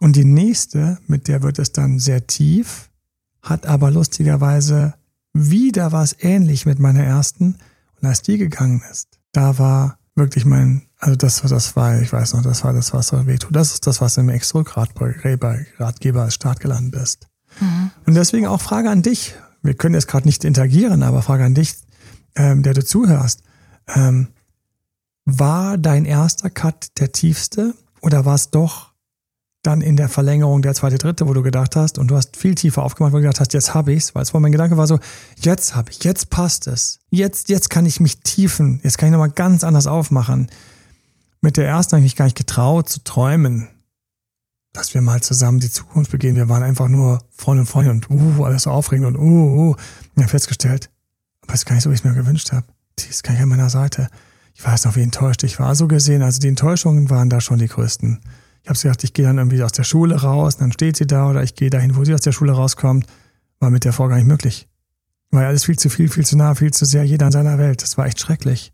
[0.00, 2.90] Und die nächste, mit der wird es dann sehr tief,
[3.46, 4.94] hat aber lustigerweise
[5.32, 7.56] wieder was ähnlich mit meiner ersten.
[8.00, 12.34] Und als die gegangen ist, da war wirklich mein also das, das war, ich weiß
[12.34, 13.54] noch, das war das, was so wehtut.
[13.54, 17.28] Das ist das, was im Ex-Rückratgeber als Start gelandet ist.
[17.60, 17.90] Mhm.
[18.06, 19.34] Und deswegen auch Frage an dich.
[19.62, 21.74] Wir können jetzt gerade nicht interagieren, aber Frage an dich,
[22.34, 23.42] ähm, der du zuhörst.
[23.94, 24.28] Ähm,
[25.26, 28.85] war dein erster Cut der tiefste oder war es doch
[29.66, 32.54] dann in der Verlängerung der zweite, dritte, wo du gedacht hast und du hast viel
[32.54, 34.86] tiefer aufgemacht, wo du gedacht hast, jetzt habe ich's, weil es war mein Gedanke war
[34.86, 34.98] so,
[35.40, 39.12] jetzt habe ich, jetzt passt es, jetzt, jetzt kann ich mich tiefen, jetzt kann ich
[39.12, 40.48] nochmal ganz anders aufmachen
[41.46, 43.68] mit der ersten habe ich mich gar nicht getraut zu träumen,
[44.72, 46.34] dass wir mal zusammen die Zukunft begehen.
[46.34, 49.70] Wir waren einfach nur Freund und Freund und uh, alles so aufregend und uh, uh.
[49.70, 49.78] Und
[50.16, 50.90] ich habe festgestellt,
[51.42, 52.66] aber es ist gar nicht so, wie ich es mir gewünscht habe.
[52.98, 54.08] Die ist gar nicht an meiner Seite.
[54.54, 55.74] Ich weiß noch, wie enttäuscht ich war.
[55.74, 58.20] So gesehen, also die Enttäuschungen waren da schon die größten.
[58.66, 61.30] Ich habe gedacht, ich gehe dann irgendwie aus der Schule raus, dann steht sie da
[61.30, 63.06] oder ich gehe dahin, wo sie aus der Schule rauskommt.
[63.60, 64.68] War mit der Frau gar nicht möglich.
[65.30, 67.80] War alles viel zu viel, viel zu nah, viel zu sehr, jeder in seiner Welt.
[67.80, 68.72] Das war echt schrecklich.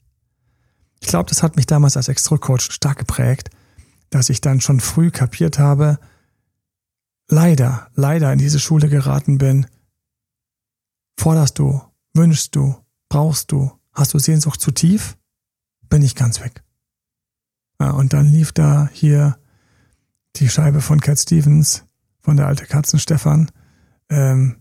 [1.03, 3.51] Ich glaube, das hat mich damals als Extra-Coach stark geprägt,
[4.09, 5.99] dass ich dann schon früh kapiert habe,
[7.29, 9.67] leider, leider in diese Schule geraten bin.
[11.19, 11.83] Forderst du,
[12.15, 12.77] wünschst du,
[13.11, 15.19] brauchst du, hast du Sehnsucht zu tief?
[15.91, 16.63] Bin ich ganz weg.
[17.79, 19.37] Ja, und dann lief da hier
[20.37, 21.85] die Scheibe von Cat Stevens,
[22.21, 23.51] von der alte Katzen Stefan,
[24.09, 24.57] ähm,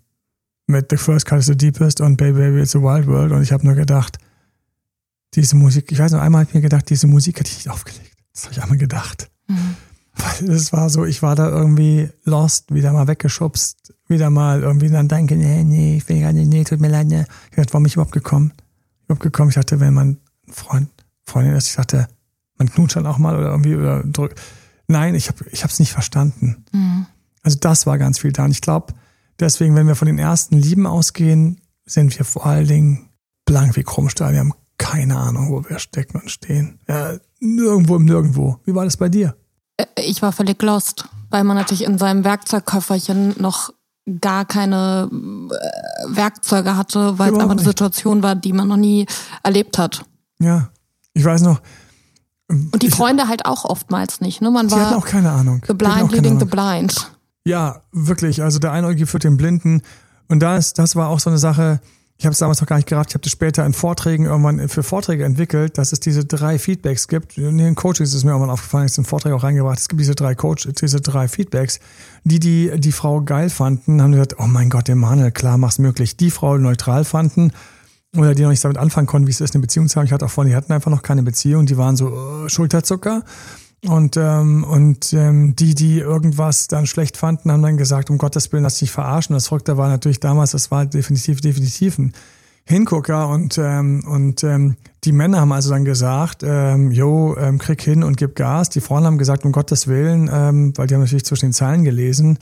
[0.67, 3.41] mit The First Cut is the Deepest und Baby Baby It's a Wild World und
[3.41, 4.17] ich habe nur gedacht,
[5.35, 7.69] diese Musik, ich weiß noch einmal, habe ich mir gedacht, diese Musik hätte ich nicht
[7.69, 8.17] aufgelegt.
[8.33, 9.29] Das habe ich einmal gedacht.
[9.47, 9.75] Mhm.
[10.13, 14.89] Weil es war so, ich war da irgendwie lost, wieder mal weggeschubst, wieder mal irgendwie
[14.89, 17.23] dann denke, nee, nee, ich will gar nicht, nee, tut mir leid, nee.
[17.49, 18.53] Ich dachte, warum bin ich überhaupt gekommen?
[19.05, 20.17] Überhaupt gekommen, ich dachte, wenn man
[20.49, 20.89] Freund,
[21.25, 22.07] Freundin ist, ich dachte,
[22.57, 24.41] man knutscht dann auch mal oder irgendwie oder drückt.
[24.91, 26.65] Nein, ich habe ich es nicht verstanden.
[26.71, 27.05] Mhm.
[27.43, 28.45] Also das war ganz viel da.
[28.45, 28.93] Und ich glaube,
[29.39, 33.09] deswegen, wenn wir von den ersten Lieben ausgehen, sind wir vor allen Dingen
[33.45, 34.33] blank wie Krummstahl.
[34.33, 36.79] Wir haben keine Ahnung, wo wir stecken und stehen.
[36.87, 38.59] Ja, nirgendwo im Nirgendwo.
[38.65, 39.35] Wie war das bei dir?
[39.77, 43.73] Äh, ich war völlig lost, weil man natürlich in seinem Werkzeugköfferchen noch
[44.19, 49.05] gar keine äh, Werkzeuge hatte, weil es einfach eine Situation war, die man noch nie
[49.43, 50.03] erlebt hat.
[50.39, 50.69] Ja,
[51.13, 51.61] ich weiß noch,
[52.51, 54.41] Und die Freunde halt auch oftmals nicht.
[54.41, 54.51] Ne?
[54.51, 55.61] Man Die hatten war auch keine Ahnung.
[55.65, 57.11] the hatten blind leading the blind.
[57.45, 58.43] Ja, wirklich.
[58.43, 59.81] Also der Einäugige führt den Blinden.
[60.27, 61.81] Und da ist, das war auch so eine Sache,
[62.21, 64.69] ich habe es damals noch gar nicht gerafft, ich habe das später in Vorträgen irgendwann
[64.69, 67.37] für Vorträge entwickelt, dass es diese drei Feedbacks gibt.
[67.39, 69.79] In den Coaches ist es mir irgendwann aufgefallen, ich habe den Vortrag auch reingebracht.
[69.79, 71.79] Es gibt diese drei Coach, diese drei Feedbacks.
[72.23, 76.15] Die, die die Frau geil fanden, haben gesagt, oh mein Gott, Emanuel, klar, mach's möglich.
[76.15, 77.53] Die Frau neutral fanden
[78.15, 80.05] oder die noch nicht damit anfangen konnten, wie es ist, eine Beziehung zu haben.
[80.05, 83.23] Ich hatte auch vorhin, die hatten einfach noch keine Beziehung, die waren so äh, Schulterzucker.
[83.87, 88.51] Und, ähm, und ähm, die, die irgendwas dann schlecht fanden, haben dann gesagt, um Gottes
[88.51, 89.33] Willen, lass dich verarschen.
[89.33, 92.13] Das Verrückte war natürlich damals, das war definitiv, definitiv ein
[92.63, 97.81] Hingucker und, ähm, und ähm, die Männer haben also dann gesagt, ähm, jo, ähm, krieg
[97.81, 98.69] hin und gib Gas.
[98.69, 101.83] Die Frauen haben gesagt, um Gottes Willen, ähm, weil die haben natürlich zwischen den Zeilen
[101.83, 102.37] gelesen,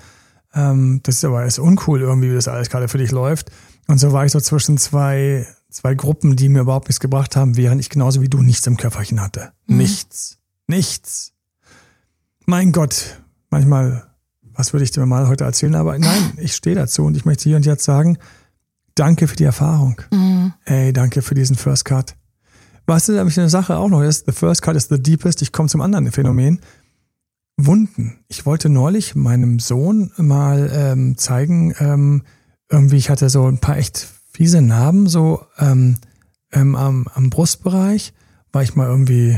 [0.53, 3.49] ähm, das ist aber ist uncool irgendwie, wie das alles gerade für dich läuft.
[3.87, 7.57] Und so war ich so zwischen zwei, zwei Gruppen, die mir überhaupt nichts gebracht haben,
[7.57, 9.51] während ich genauso wie du nichts im Köfferchen hatte.
[9.67, 10.39] Nichts.
[10.67, 11.33] Nichts.
[12.45, 14.07] Mein Gott, manchmal,
[14.41, 15.75] was würde ich dir mal heute erzählen?
[15.75, 18.17] Aber nein, ich stehe dazu und ich möchte hier und jetzt sagen,
[18.95, 20.01] danke für die Erfahrung.
[20.65, 22.15] Ey, danke für diesen First Cut.
[22.89, 25.43] Was nämlich eine Sache auch noch ist, the first cut is the deepest.
[25.43, 26.59] Ich komme zum anderen Phänomen.
[27.55, 28.17] Wunden.
[28.29, 32.23] Ich wollte neulich meinem Sohn mal ähm, zeigen, ähm,
[32.67, 34.07] irgendwie, ich hatte so ein paar echt
[34.39, 35.97] fiese Narben so ähm,
[36.53, 38.13] ähm, am, am Brustbereich,
[38.53, 39.37] weil ich mal irgendwie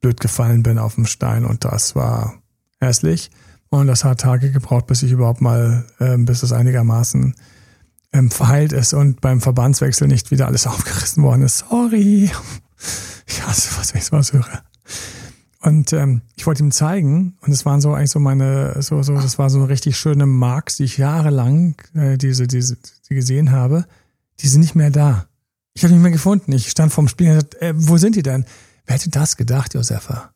[0.00, 2.34] blöd gefallen bin auf dem Stein und das war
[2.78, 3.32] hässlich.
[3.70, 7.34] Und das hat Tage gebraucht, bis ich überhaupt mal, ähm, bis es einigermaßen
[8.12, 11.64] ähm, verheilt ist und beim Verbandswechsel nicht wieder alles aufgerissen worden ist.
[11.68, 12.30] Sorry.
[13.28, 14.62] Ich hasse, was ich sowas höre.
[15.60, 19.14] Und ähm, ich wollte ihm zeigen, und es waren so eigentlich so meine, so, so,
[19.14, 22.76] das war so eine richtig schöne Marks, die ich jahrelang äh, diese, diese,
[23.08, 23.86] die gesehen habe,
[24.40, 25.26] die sind nicht mehr da.
[25.74, 26.52] Ich habe nicht mehr gefunden.
[26.52, 28.46] Ich stand vorm Spiel und gesagt, äh, wo sind die denn?
[28.86, 30.32] Wer hätte das gedacht, Josefa?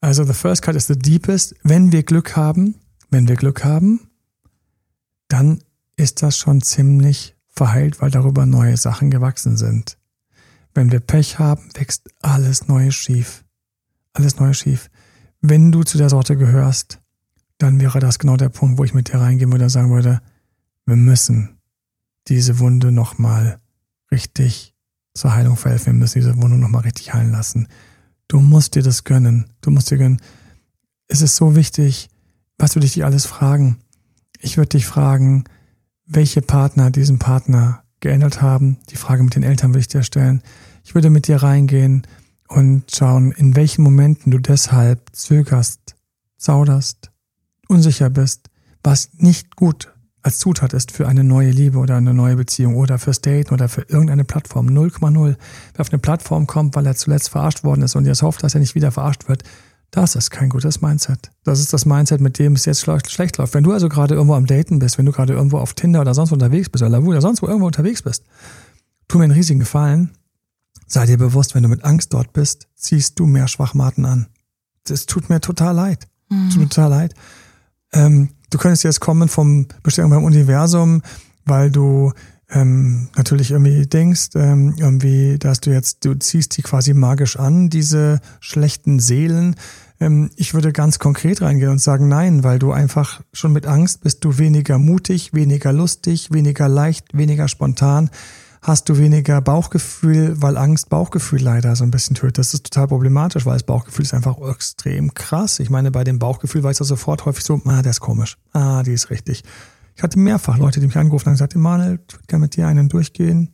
[0.00, 1.54] Also the first cut is the deepest.
[1.62, 2.76] Wenn wir Glück haben,
[3.10, 4.08] wenn wir Glück haben,
[5.28, 5.62] dann
[5.96, 9.98] ist das schon ziemlich verheilt, weil darüber neue Sachen gewachsen sind.
[10.74, 13.44] Wenn wir Pech haben, wächst alles Neue schief.
[14.12, 14.90] Alles Neue schief.
[15.40, 17.00] Wenn du zu der Sorte gehörst,
[17.58, 20.22] dann wäre das genau der Punkt, wo ich mit dir reingehen würde und sagen würde,
[20.86, 21.57] wir müssen
[22.28, 23.60] diese Wunde nochmal
[24.10, 24.74] richtig
[25.14, 25.94] zur Heilung verhelfen.
[25.94, 27.68] Wir müssen diese Wunde nochmal richtig heilen lassen.
[28.28, 29.46] Du musst dir das gönnen.
[29.60, 30.20] Du musst dir gönnen.
[31.08, 32.10] Es ist so wichtig,
[32.58, 33.78] was würde ich dich alles fragen?
[34.40, 35.44] Ich würde dich fragen,
[36.06, 38.78] welche Partner diesen Partner geändert haben.
[38.90, 40.42] Die Frage mit den Eltern würde ich dir stellen.
[40.84, 42.06] Ich würde mit dir reingehen
[42.48, 45.96] und schauen, in welchen Momenten du deshalb zögerst,
[46.36, 47.10] zauderst,
[47.68, 48.48] unsicher bist,
[48.82, 52.98] was nicht gut als Zutat ist für eine neue Liebe oder eine neue Beziehung oder
[52.98, 54.66] fürs Daten oder für irgendeine Plattform.
[54.66, 55.36] 0,0.
[55.74, 58.54] Wer auf eine Plattform kommt, weil er zuletzt verarscht worden ist und jetzt hofft, dass
[58.54, 59.44] er nicht wieder verarscht wird,
[59.90, 61.30] das ist kein gutes Mindset.
[61.44, 63.54] Das ist das Mindset, mit dem es jetzt schlecht läuft.
[63.54, 66.14] Wenn du also gerade irgendwo am Daten bist, wenn du gerade irgendwo auf Tinder oder
[66.14, 68.24] sonst wo unterwegs bist oder Lavu oder sonst wo irgendwo unterwegs bist,
[69.06, 70.10] tu mir einen riesigen Gefallen.
[70.86, 74.26] Sei dir bewusst, wenn du mit Angst dort bist, ziehst du mehr Schwachmaten an.
[74.84, 76.06] Das tut mir total leid.
[76.28, 77.14] Tut mir total leid.
[77.92, 81.02] Ähm, du könntest jetzt kommen vom Bestellung beim Universum,
[81.44, 82.12] weil du
[82.50, 87.68] ähm, natürlich irgendwie denkst, ähm, irgendwie, dass du jetzt, du ziehst die quasi magisch an,
[87.68, 89.56] diese schlechten Seelen.
[90.00, 94.02] Ähm, ich würde ganz konkret reingehen und sagen, nein, weil du einfach schon mit Angst
[94.02, 98.10] bist du weniger mutig, weniger lustig, weniger leicht, weniger spontan.
[98.68, 102.36] Hast du weniger Bauchgefühl, weil Angst Bauchgefühl leider so ein bisschen tötet.
[102.36, 105.58] Das ist total problematisch, weil das Bauchgefühl ist einfach extrem krass.
[105.58, 108.36] Ich meine, bei dem Bauchgefühl weiß er sofort häufig so, ah, der ist komisch.
[108.52, 109.42] Ah, die ist richtig.
[109.96, 112.56] Ich hatte mehrfach Leute, die mich angerufen haben und gesagt, Emanuel, ich würde gerne mit
[112.56, 113.52] dir einen durchgehen.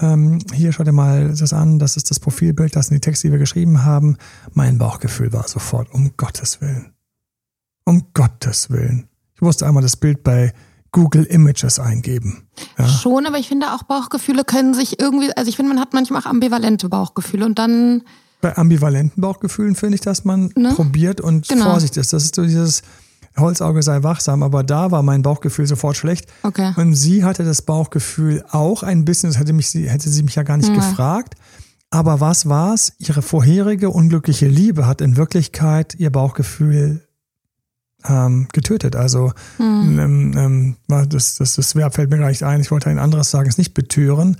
[0.00, 3.28] Ähm, hier, schau dir mal das an, das ist das Profilbild, das sind die Texte,
[3.28, 4.16] die wir geschrieben haben.
[4.52, 6.92] Mein Bauchgefühl war sofort, um Gottes Willen.
[7.84, 9.06] Um Gottes Willen.
[9.36, 10.52] Ich musste einmal das Bild bei
[10.96, 12.48] Google Images eingeben.
[12.78, 12.88] Ja?
[12.88, 16.22] Schon, aber ich finde auch Bauchgefühle können sich irgendwie, also ich finde, man hat manchmal
[16.22, 18.00] auch ambivalente Bauchgefühle und dann,
[18.40, 20.72] Bei ambivalenten Bauchgefühlen finde ich, dass man Ne?
[20.74, 21.64] probiert und Genau.
[21.66, 22.14] vorsichtig ist.
[22.14, 22.80] Das ist so dieses
[23.36, 26.32] Holzauge sei wachsam, aber da war mein Bauchgefühl sofort schlecht.
[26.42, 26.72] Okay.
[26.76, 30.34] Und sie hatte das Bauchgefühl auch ein bisschen, das hätte, mich, sie- hätte sie mich
[30.36, 30.76] ja gar nicht Ja.
[30.76, 31.34] gefragt.
[31.90, 32.94] Aber was war's?
[32.98, 37.05] Ihre vorherige unglückliche Liebe hat in Wirklichkeit ihr Bauchgefühl
[38.08, 38.96] ähm, getötet.
[38.96, 42.60] Also ähm, ähm, war das, das, das Verb fällt mir gar nicht ein.
[42.60, 44.36] Ich wollte ein anderes sagen, es nicht betören,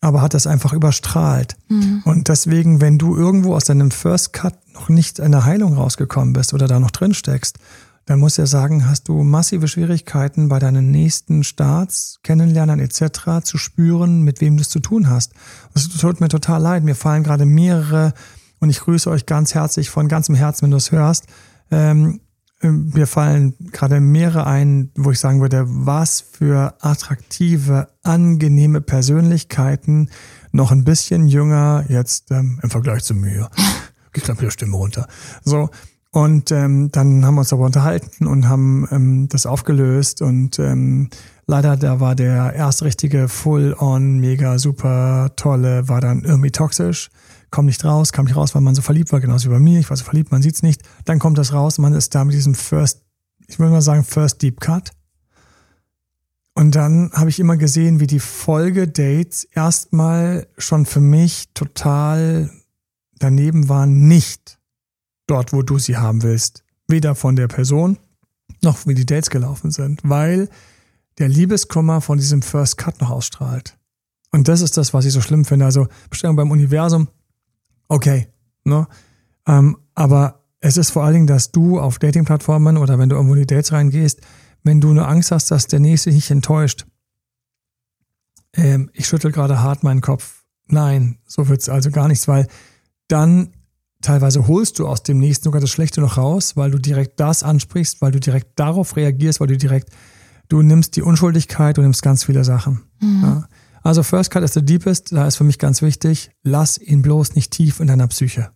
[0.00, 1.56] aber hat das einfach überstrahlt.
[2.04, 6.32] Und deswegen, wenn du irgendwo aus deinem First Cut noch nicht in der Heilung rausgekommen
[6.32, 7.58] bist oder da noch drin steckst,
[8.06, 13.44] dann muss ja sagen, hast du massive Schwierigkeiten bei deinen nächsten Starts, Kennenlernen etc.
[13.44, 15.32] zu spüren, mit wem du es zu tun hast.
[15.74, 16.82] Es tut mir total leid.
[16.82, 18.12] Mir fallen gerade mehrere
[18.58, 21.26] Und ich grüße euch ganz herzlich von ganzem Herzen, wenn du es hörst.
[21.70, 22.20] Ähm,
[22.62, 30.10] mir fallen gerade mehrere ein, wo ich sagen würde, was für attraktive, angenehme Persönlichkeiten,
[30.52, 33.50] noch ein bisschen jünger, jetzt ähm, im Vergleich zu mir.
[34.12, 35.06] Geht gerade wieder Stimme runter.
[35.44, 35.70] So,
[36.12, 40.22] und ähm, dann haben wir uns aber unterhalten und haben ähm, das aufgelöst.
[40.22, 41.08] Und ähm,
[41.46, 47.10] leider, da war der erste richtige Full-on, mega super tolle, war dann irgendwie toxisch.
[47.50, 49.80] Kommt nicht raus, kam nicht raus, weil man so verliebt war, genauso wie bei mir.
[49.80, 50.82] Ich war so verliebt, man sieht's nicht.
[51.04, 53.02] Dann kommt das raus, man ist da mit diesem First,
[53.48, 54.92] ich würde mal sagen, First Deep Cut.
[56.54, 62.50] Und dann habe ich immer gesehen, wie die Folgedates erstmal schon für mich total
[63.18, 64.58] daneben waren, nicht
[65.26, 66.64] dort, wo du sie haben willst.
[66.86, 67.98] Weder von der Person
[68.62, 70.48] noch wie die Dates gelaufen sind, weil
[71.18, 73.78] der Liebeskummer von diesem First Cut noch ausstrahlt.
[74.32, 75.64] Und das ist das, was ich so schlimm finde.
[75.64, 77.08] Also Bestellung beim Universum,
[77.90, 78.28] okay,
[78.64, 78.86] ne?
[79.46, 83.34] Ähm, aber es ist vor allen Dingen, dass du auf Dating-Plattformen oder wenn du irgendwo
[83.34, 84.20] in die Dates reingehst,
[84.62, 86.86] wenn du nur Angst hast, dass der Nächste dich enttäuscht.
[88.54, 90.44] Ähm, ich schüttel gerade hart meinen Kopf.
[90.66, 92.46] Nein, so wird's also gar nichts, weil
[93.08, 93.52] dann
[94.02, 97.42] teilweise holst du aus dem nächsten sogar das Schlechte noch raus, weil du direkt das
[97.42, 99.90] ansprichst, weil du direkt darauf reagierst, weil du direkt,
[100.48, 102.82] du nimmst die Unschuldigkeit, du nimmst ganz viele Sachen.
[103.00, 103.22] Mhm.
[103.22, 103.48] Ja.
[103.82, 107.34] Also First Cut is the deepest, da ist für mich ganz wichtig, lass ihn bloß
[107.34, 108.50] nicht tief in deiner Psyche.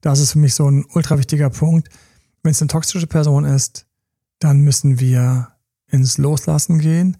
[0.00, 1.88] Das ist für mich so ein ultra wichtiger Punkt.
[2.42, 3.86] Wenn es eine toxische Person ist,
[4.38, 5.48] dann müssen wir
[5.86, 7.16] ins Loslassen gehen.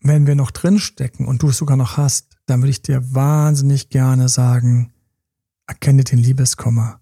[0.00, 3.88] Wenn wir noch drinstecken und du es sogar noch hast, dann würde ich dir wahnsinnig
[3.88, 4.92] gerne sagen,
[5.68, 6.98] Erkenne den Liebeskummer.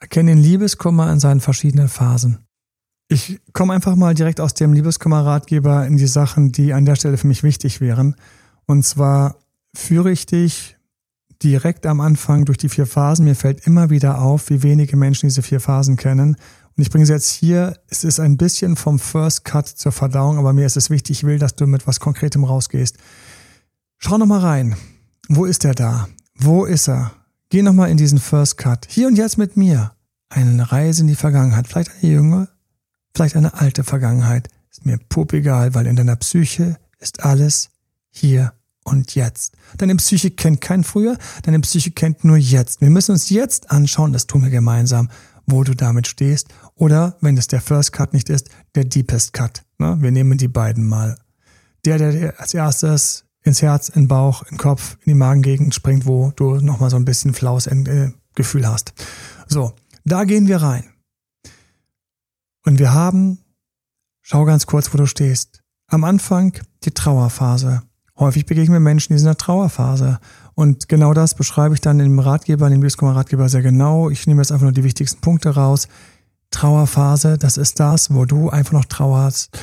[0.00, 2.40] Erkenne den Liebeskummer in seinen verschiedenen Phasen.
[3.06, 7.16] Ich komme einfach mal direkt aus dem Liebeskummer-Ratgeber in die Sachen, die an der Stelle
[7.16, 8.16] für mich wichtig wären.
[8.72, 9.36] Und zwar
[9.74, 10.78] führe ich dich
[11.42, 13.26] direkt am Anfang durch die vier Phasen.
[13.26, 16.36] Mir fällt immer wieder auf, wie wenige Menschen diese vier Phasen kennen.
[16.74, 17.78] Und ich bringe sie jetzt hier.
[17.88, 21.24] Es ist ein bisschen vom First Cut zur Verdauung, aber mir ist es wichtig, ich
[21.24, 22.96] will, dass du mit was Konkretem rausgehst.
[23.98, 24.74] Schau noch mal rein.
[25.28, 26.08] Wo ist er da?
[26.38, 27.12] Wo ist er?
[27.50, 28.86] Geh nochmal in diesen First Cut.
[28.88, 29.92] Hier und jetzt mit mir.
[30.30, 31.68] Eine Reise in die Vergangenheit.
[31.68, 32.48] Vielleicht eine junge,
[33.14, 34.48] vielleicht eine alte Vergangenheit.
[34.70, 37.68] Ist mir pup egal, weil in deiner Psyche ist alles
[38.08, 39.56] hier und jetzt.
[39.78, 42.80] Deine Psyche kennt kein früher, deine Psyche kennt nur jetzt.
[42.80, 45.08] Wir müssen uns jetzt anschauen, das tun wir gemeinsam,
[45.46, 46.48] wo du damit stehst.
[46.74, 49.64] Oder, wenn es der First Cut nicht ist, der Deepest Cut.
[49.78, 49.96] Ne?
[50.00, 51.16] Wir nehmen die beiden mal.
[51.84, 55.74] Der, der als erstes ins Herz, in den Bauch, in den Kopf, in die Magengegend
[55.74, 58.94] springt, wo du nochmal so ein bisschen flaues äh, Gefühl hast.
[59.48, 59.72] So,
[60.04, 60.84] da gehen wir rein.
[62.64, 63.38] Und wir haben,
[64.20, 65.62] schau ganz kurz, wo du stehst.
[65.88, 67.82] Am Anfang die Trauerphase.
[68.18, 70.18] Häufig begegnen wir Menschen, die sind in der Trauerphase.
[70.54, 74.10] Und genau das beschreibe ich dann im Ratgeber, in dem Liebeskummer-Ratgeber sehr genau.
[74.10, 75.88] Ich nehme jetzt einfach nur die wichtigsten Punkte raus.
[76.50, 79.58] Trauerphase, das ist das, wo du einfach noch trauerst,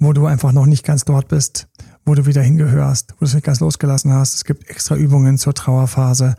[0.00, 1.68] wo du einfach noch nicht ganz dort bist,
[2.04, 4.34] wo du wieder hingehörst, wo du es nicht ganz losgelassen hast.
[4.34, 6.34] Es gibt extra Übungen zur Trauerphase.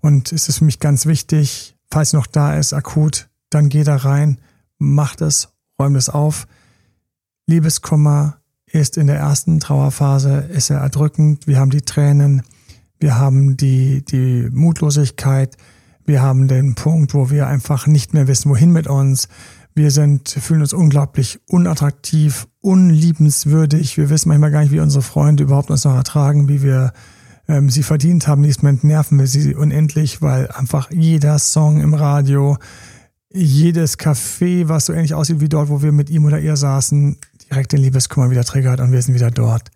[0.00, 3.96] Und es ist für mich ganz wichtig, falls noch da ist, akut, dann geh da
[3.96, 4.38] rein,
[4.78, 5.48] mach das,
[5.80, 6.46] räum das auf.
[7.46, 8.37] Liebeskummer
[8.72, 11.46] ist in der ersten Trauerphase, ist er erdrückend.
[11.46, 12.42] Wir haben die Tränen,
[13.00, 15.56] wir haben die, die Mutlosigkeit,
[16.04, 19.28] wir haben den Punkt, wo wir einfach nicht mehr wissen, wohin mit uns.
[19.74, 23.96] Wir sind, fühlen uns unglaublich unattraktiv, unliebenswürdig.
[23.96, 26.92] Wir wissen manchmal gar nicht, wie unsere Freunde überhaupt uns noch ertragen, wie wir
[27.46, 28.42] ähm, sie verdient haben.
[28.42, 32.56] In diesem Moment nerven wir sie unendlich, weil einfach jeder Song im Radio,
[33.32, 37.18] jedes Café, was so ähnlich aussieht wie dort, wo wir mit ihm oder ihr saßen,
[37.50, 39.70] direkt den Liebeskummer wieder triggert und wir sind wieder dort.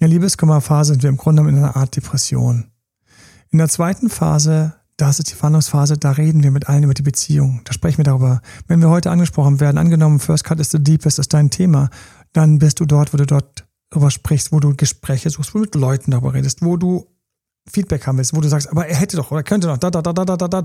[0.00, 2.70] In der Liebeskummerphase sind wir im Grunde in einer Art Depression.
[3.50, 7.02] In der zweiten Phase das ist die Verhandlungsphase, da reden wir mit allen über die
[7.02, 7.60] Beziehung.
[7.64, 8.42] Da sprechen wir darüber.
[8.66, 11.88] Wenn wir heute angesprochen werden, angenommen, First Cut is the deepest, ist dein Thema,
[12.32, 15.64] dann bist du dort, wo du dort darüber sprichst, wo du Gespräche suchst, wo du
[15.64, 17.06] mit Leuten darüber redest, wo du
[17.70, 20.02] Feedback haben willst, wo du sagst, aber er hätte doch oder könnte doch, da, da,
[20.02, 20.64] da, da, da, da.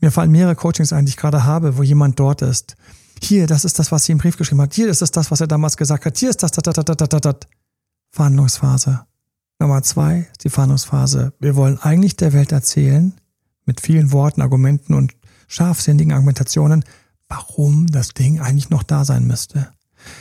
[0.00, 2.76] Mir fallen mehrere Coachings ein, die ich gerade habe, wo jemand dort ist.
[3.22, 4.74] Hier, das ist das, was sie im Brief geschrieben hat.
[4.74, 6.18] Hier ist das, was er damals gesagt hat.
[6.18, 7.36] Hier ist das, da, da, da, da, da, da.
[8.10, 9.06] Verhandlungsphase.
[9.58, 11.32] Nummer zwei, die Verhandlungsphase.
[11.38, 13.14] Wir wollen eigentlich der Welt erzählen,
[13.64, 15.14] mit vielen Worten, Argumenten und
[15.46, 16.84] scharfsinnigen Argumentationen,
[17.28, 19.68] warum das Ding eigentlich noch da sein müsste.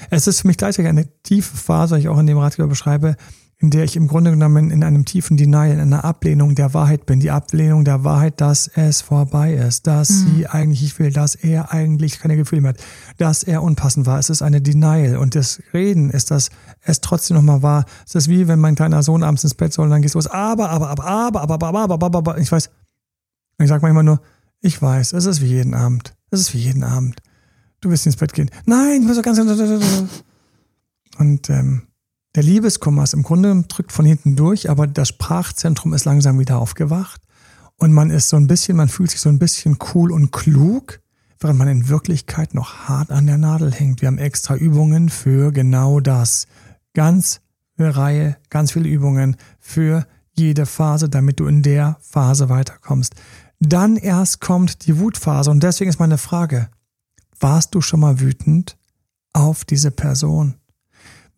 [0.10, 3.16] Es ist für mich gleichzeitig eine tiefe Phase, die ich auch in dem Ratgeber beschreibe,
[3.62, 7.05] in der ich im Grunde genommen in einem tiefen Denial, in einer Ablehnung der Wahrheit
[7.05, 7.20] bin.
[7.20, 10.36] Die Ablehnung der Wahrheit, dass es vorbei ist, dass mhm.
[10.36, 12.84] sie eigentlich ich will, dass er eigentlich keine Gefühle mehr hat,
[13.18, 14.18] dass er unpassend war.
[14.18, 15.16] Es ist eine Denial.
[15.18, 16.49] Und das Reden ist, dass
[16.82, 17.86] es trotzdem nochmal war.
[18.07, 20.16] Es ist wie, wenn mein kleiner Sohn abends ins Bett soll und dann geht es
[20.16, 20.26] los.
[20.26, 22.38] Aber, aber, aber, aber, aber, aber, aber, aber, aber, aber.
[22.39, 22.72] Ich weiß,
[23.59, 24.22] ich sage manchmal nur,
[24.62, 26.16] Ich weiß, es ist wie jeden Abend.
[26.32, 27.22] Es ist wie jeden Abend.
[27.80, 28.49] Du wirst ins Bett gehen.
[28.66, 29.39] Nein, ich muss doch ganz.
[31.18, 31.84] Und ähm,
[32.36, 36.60] der Liebeskummer ist im Grunde drückt von hinten durch, aber das Sprachzentrum ist langsam wieder
[36.60, 37.22] aufgewacht.
[37.76, 41.02] Und man ist so ein bisschen, man fühlt sich so ein bisschen cool und klug,
[41.40, 44.02] während man in Wirklichkeit noch hart an der Nadel hängt.
[44.02, 46.48] Wir haben extra Übungen für genau das.
[46.94, 47.42] Ganz
[47.78, 53.16] eine Reihe, ganz viele Übungen für jede Phase, damit du in der Phase weiterkommst.
[53.60, 55.52] Dann erst kommt die Wutphase.
[55.52, 56.70] Und deswegen ist meine Frage,
[57.40, 58.78] warst du schon mal wütend
[59.34, 60.61] auf diese Person?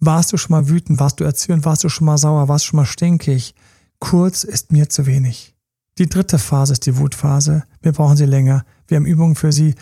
[0.05, 0.99] Warst du schon mal wütend?
[0.99, 1.65] Warst du erzürnt?
[1.65, 2.47] Warst du schon mal sauer?
[2.47, 3.55] Warst du schon mal stinkig?
[3.99, 5.55] Kurz ist mir zu wenig.
[5.97, 7.63] Die dritte Phase ist die Wutphase.
[7.81, 8.65] Wir brauchen sie länger.
[8.87, 9.75] Wir haben Übungen für sie.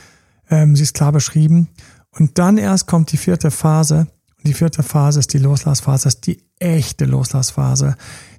[0.50, 1.70] Ähm, sie ist klar beschrieben.
[2.12, 4.08] Und dann erst kommt die vierte Phase.
[4.38, 6.04] Und die vierte Phase ist die Loslassphase.
[6.04, 7.96] Das ist die echte Loslassphase.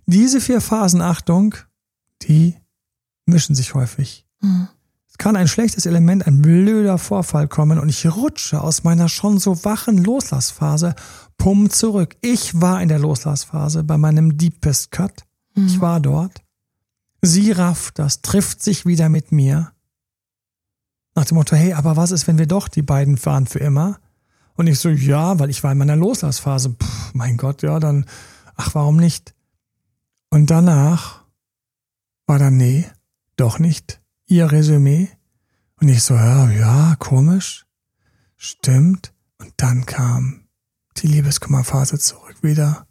[0.07, 1.55] Diese vier Phasen, Achtung,
[2.22, 2.57] die
[3.26, 4.26] mischen sich häufig.
[4.41, 4.68] Mhm.
[5.13, 9.39] Es kann ein schlechtes Element, ein blöder Vorfall kommen und ich rutsche aus meiner schon
[9.39, 10.95] so wachen Loslassphase,
[11.37, 12.17] pum zurück.
[12.23, 15.25] Ich war in der Loslassphase bei meinem Deepest Cut.
[15.55, 15.67] Mhm.
[15.67, 16.43] Ich war dort.
[17.21, 19.73] Sie rafft das, trifft sich wieder mit mir.
[21.15, 23.99] Nach dem Motto, hey, aber was ist, wenn wir doch die beiden fahren für immer?
[24.55, 26.71] Und ich so, ja, weil ich war in meiner Loslassphase.
[26.71, 28.07] Puh, mein Gott, ja, dann,
[28.57, 29.35] ach, warum nicht?
[30.31, 31.23] Und danach
[32.27, 32.87] war dann, nee,
[33.37, 34.01] doch nicht
[34.33, 35.09] ihr Resümee?
[35.80, 37.66] Und ich so, ja, ja, komisch.
[38.37, 39.12] Stimmt.
[39.39, 40.47] Und dann kam
[40.97, 42.87] die Liebeskummerphase zurück wieder.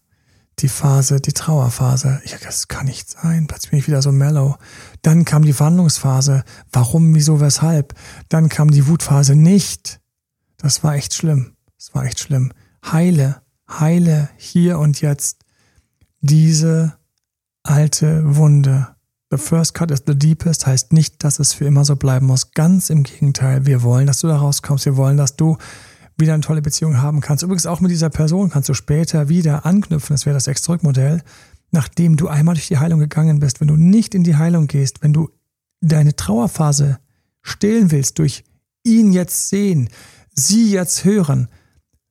[0.59, 2.21] Die Phase, die Trauerphase.
[2.23, 3.47] Ich, das kann nicht sein.
[3.47, 4.57] Plötzlich bin ich wieder so mellow.
[5.01, 6.43] Dann kam die Wandlungsphase.
[6.71, 7.95] Warum, wieso, weshalb?
[8.29, 9.99] Dann kam die Wutphase nicht.
[10.57, 11.55] Das war echt schlimm.
[11.77, 12.53] Das war echt schlimm.
[12.85, 15.43] Heile, heile hier und jetzt
[16.19, 16.97] diese
[17.63, 18.90] alte Wunde.
[19.31, 22.51] The first cut is the deepest heißt nicht, dass es für immer so bleiben muss.
[22.51, 23.65] Ganz im Gegenteil.
[23.65, 24.85] Wir wollen, dass du da rauskommst.
[24.85, 25.57] Wir wollen, dass du
[26.17, 27.41] wieder eine tolle Beziehung haben kannst.
[27.41, 30.13] Übrigens auch mit dieser Person kannst du später wieder anknüpfen.
[30.13, 31.23] Das wäre das Ex-Zurück-Modell.
[31.71, 35.01] Nachdem du einmal durch die Heilung gegangen bist, wenn du nicht in die Heilung gehst,
[35.01, 35.29] wenn du
[35.79, 36.99] deine Trauerphase
[37.41, 38.43] stillen willst durch
[38.83, 39.89] ihn jetzt sehen,
[40.35, 41.47] sie jetzt hören,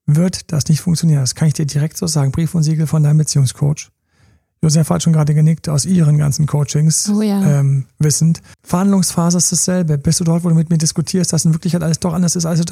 [0.07, 1.21] wird das nicht funktionieren.
[1.21, 2.33] Das kann ich dir direkt so sagen.
[2.33, 3.91] Brief und Siegel von deinem Beziehungscoach.
[4.63, 7.61] Josef hat schon gerade genickt aus ihren ganzen Coachings, oh ja.
[7.61, 8.43] ähm, wissend.
[8.63, 9.97] Verhandlungsphase ist dasselbe.
[9.97, 12.45] Bist du dort, wo du mit mir diskutierst, dass in Wirklichkeit alles doch anders ist,
[12.45, 12.63] also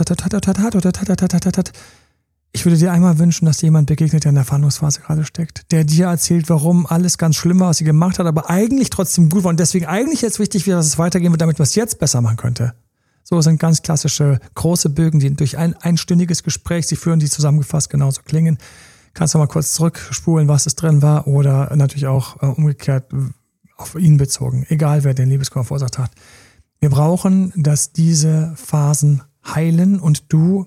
[2.53, 5.71] ich würde dir einmal wünschen, dass dir jemand begegnet, der in der Verhandlungsphase gerade steckt,
[5.71, 9.29] der dir erzählt, warum alles ganz schlimm war, was sie gemacht hat, aber eigentlich trotzdem
[9.29, 11.75] gut war und deswegen eigentlich jetzt wichtig wäre, dass es weitergehen wird, damit man es
[11.75, 12.75] jetzt besser machen könnte.
[13.23, 17.91] So sind ganz klassische große Bögen, die durch ein einstündiges Gespräch sie führen, die zusammengefasst
[17.91, 18.59] genauso klingen.
[19.19, 23.13] Kannst du mal kurz zurückspulen, was es drin war oder natürlich auch äh, umgekehrt
[23.77, 26.13] auf ihn bezogen, egal wer den Liebeskummer verursacht hat.
[26.79, 30.67] Wir brauchen, dass diese Phasen heilen und du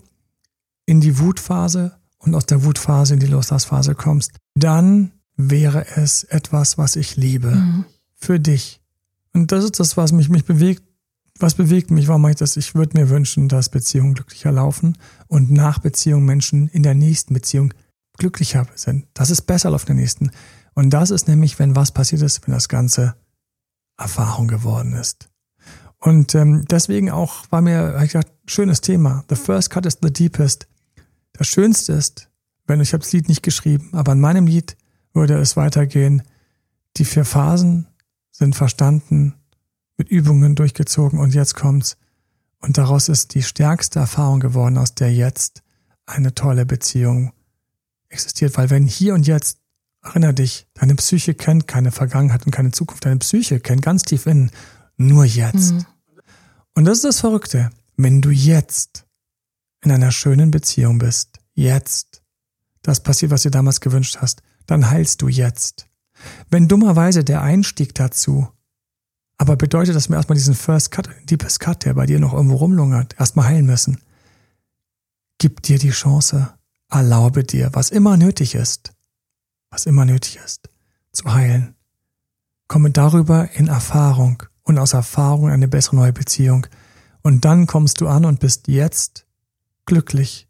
[0.85, 4.33] in die Wutphase und aus der Wutphase in die Loslassphase kommst.
[4.53, 7.51] Dann wäre es etwas, was ich liebe.
[7.51, 7.85] Mhm.
[8.15, 8.81] Für dich.
[9.31, 10.83] Und das ist das, was mich, mich bewegt.
[11.39, 12.09] Was bewegt mich?
[12.09, 12.57] Warum mache ich das?
[12.57, 14.97] Ich würde mir wünschen, dass Beziehungen glücklicher laufen
[15.27, 17.73] und nach Beziehung Menschen in der nächsten Beziehung
[18.21, 20.31] glücklicher sind, dass es besser läuft der nächsten.
[20.75, 23.15] Und das ist nämlich, wenn was passiert ist, wenn das Ganze
[23.97, 25.29] Erfahrung geworden ist.
[25.97, 29.23] Und ähm, deswegen auch war mir, ich gedacht, schönes Thema.
[29.29, 30.67] The first cut is the deepest.
[31.33, 32.29] Das Schönste ist,
[32.67, 34.77] wenn ich habe das Lied nicht geschrieben, aber in meinem Lied
[35.13, 36.21] würde es weitergehen.
[36.97, 37.87] Die vier Phasen
[38.31, 39.33] sind verstanden,
[39.97, 41.97] mit Übungen durchgezogen und jetzt kommt's.
[42.59, 45.63] Und daraus ist die stärkste Erfahrung geworden, aus der jetzt
[46.05, 47.33] eine tolle Beziehung
[48.11, 49.59] existiert, weil wenn hier und jetzt,
[50.03, 54.25] erinner dich, deine Psyche kennt keine Vergangenheit und keine Zukunft, deine Psyche kennt ganz tief
[54.25, 54.51] innen
[54.97, 55.73] nur jetzt.
[55.73, 55.85] Mhm.
[56.75, 59.05] Und das ist das Verrückte, wenn du jetzt
[59.83, 62.21] in einer schönen Beziehung bist, jetzt,
[62.81, 65.87] das passiert, was du damals gewünscht hast, dann heilst du jetzt.
[66.49, 68.47] Wenn dummerweise der Einstieg dazu,
[69.37, 72.57] aber bedeutet, dass wir erstmal diesen First Cut, Deepest Cut, der bei dir noch irgendwo
[72.57, 73.99] rumlungert, erstmal heilen müssen,
[75.39, 76.53] gib dir die Chance,
[76.91, 78.93] Erlaube dir, was immer nötig ist,
[79.69, 80.69] was immer nötig ist,
[81.13, 81.73] zu heilen.
[82.67, 86.67] Komme darüber in Erfahrung und aus Erfahrung eine bessere neue Beziehung.
[87.21, 89.25] Und dann kommst du an und bist jetzt
[89.85, 90.49] glücklich.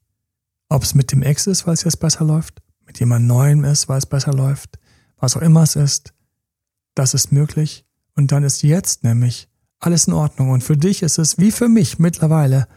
[0.68, 3.88] Ob es mit dem Ex ist, weil es jetzt besser läuft, mit jemand Neuem ist,
[3.88, 4.80] weil es besser läuft,
[5.18, 6.14] was auch immer es ist,
[6.96, 7.86] das ist möglich.
[8.16, 9.48] Und dann ist jetzt nämlich
[9.80, 10.50] alles in Ordnung.
[10.50, 12.68] Und für dich ist es wie für mich mittlerweile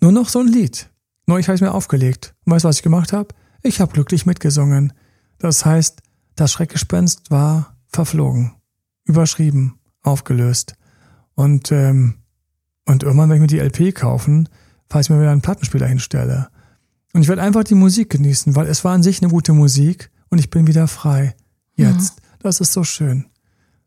[0.00, 0.90] nur noch so ein Lied.
[1.28, 2.34] Neulich habe ich mir aufgelegt.
[2.44, 3.28] Und weißt du, was ich gemacht habe?
[3.62, 4.92] Ich habe glücklich mitgesungen.
[5.38, 6.00] Das heißt,
[6.36, 8.54] das Schreckgespenst war verflogen,
[9.04, 10.74] überschrieben, aufgelöst.
[11.34, 12.14] Und ähm,
[12.86, 14.48] Und irgendwann werde ich mir die LP kaufen,
[14.88, 16.48] falls ich mir wieder einen Plattenspieler hinstelle.
[17.12, 20.10] Und ich werde einfach die Musik genießen, weil es war an sich eine gute Musik
[20.30, 21.36] und ich bin wieder frei.
[21.74, 22.16] Jetzt.
[22.16, 22.22] Mhm.
[22.40, 23.26] Das ist so schön.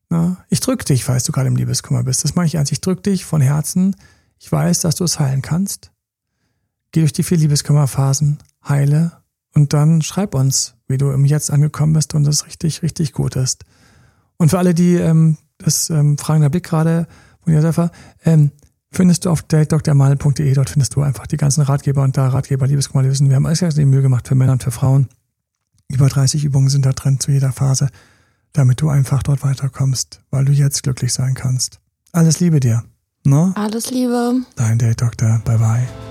[0.09, 2.23] Na, ich drück dich, falls du gerade im Liebeskummer bist.
[2.23, 2.71] Das mache ich ernst.
[2.71, 3.95] Ich drück dich von Herzen.
[4.37, 5.90] Ich weiß, dass du es heilen kannst.
[6.91, 9.13] Geh durch die vier Liebeskummerphasen, heile
[9.53, 13.35] und dann schreib uns, wie du im Jetzt angekommen bist und es richtig, richtig gut
[13.35, 13.63] ist.
[14.37, 17.07] Und für alle, die ähm, das ähm, fragender Blick gerade
[17.43, 17.91] von Josefa,
[18.25, 18.51] ähm,
[18.91, 23.03] findest du auf datedoktormal.de, dort findest du einfach die ganzen Ratgeber und da Ratgeber, Liebeskummer
[23.03, 23.29] lösen.
[23.29, 25.07] Wir haben alles die Mühe gemacht für Männer und für Frauen.
[25.87, 27.89] Über 30 Übungen sind da drin zu jeder Phase,
[28.53, 31.79] damit du einfach dort weiterkommst, weil du jetzt glücklich sein kannst.
[32.11, 32.83] Alles Liebe dir.
[33.23, 33.47] No?
[33.47, 33.53] Ne?
[33.55, 34.41] Alles Liebe.
[34.55, 35.41] Dein Date Doktor.
[35.45, 36.11] Bye bye.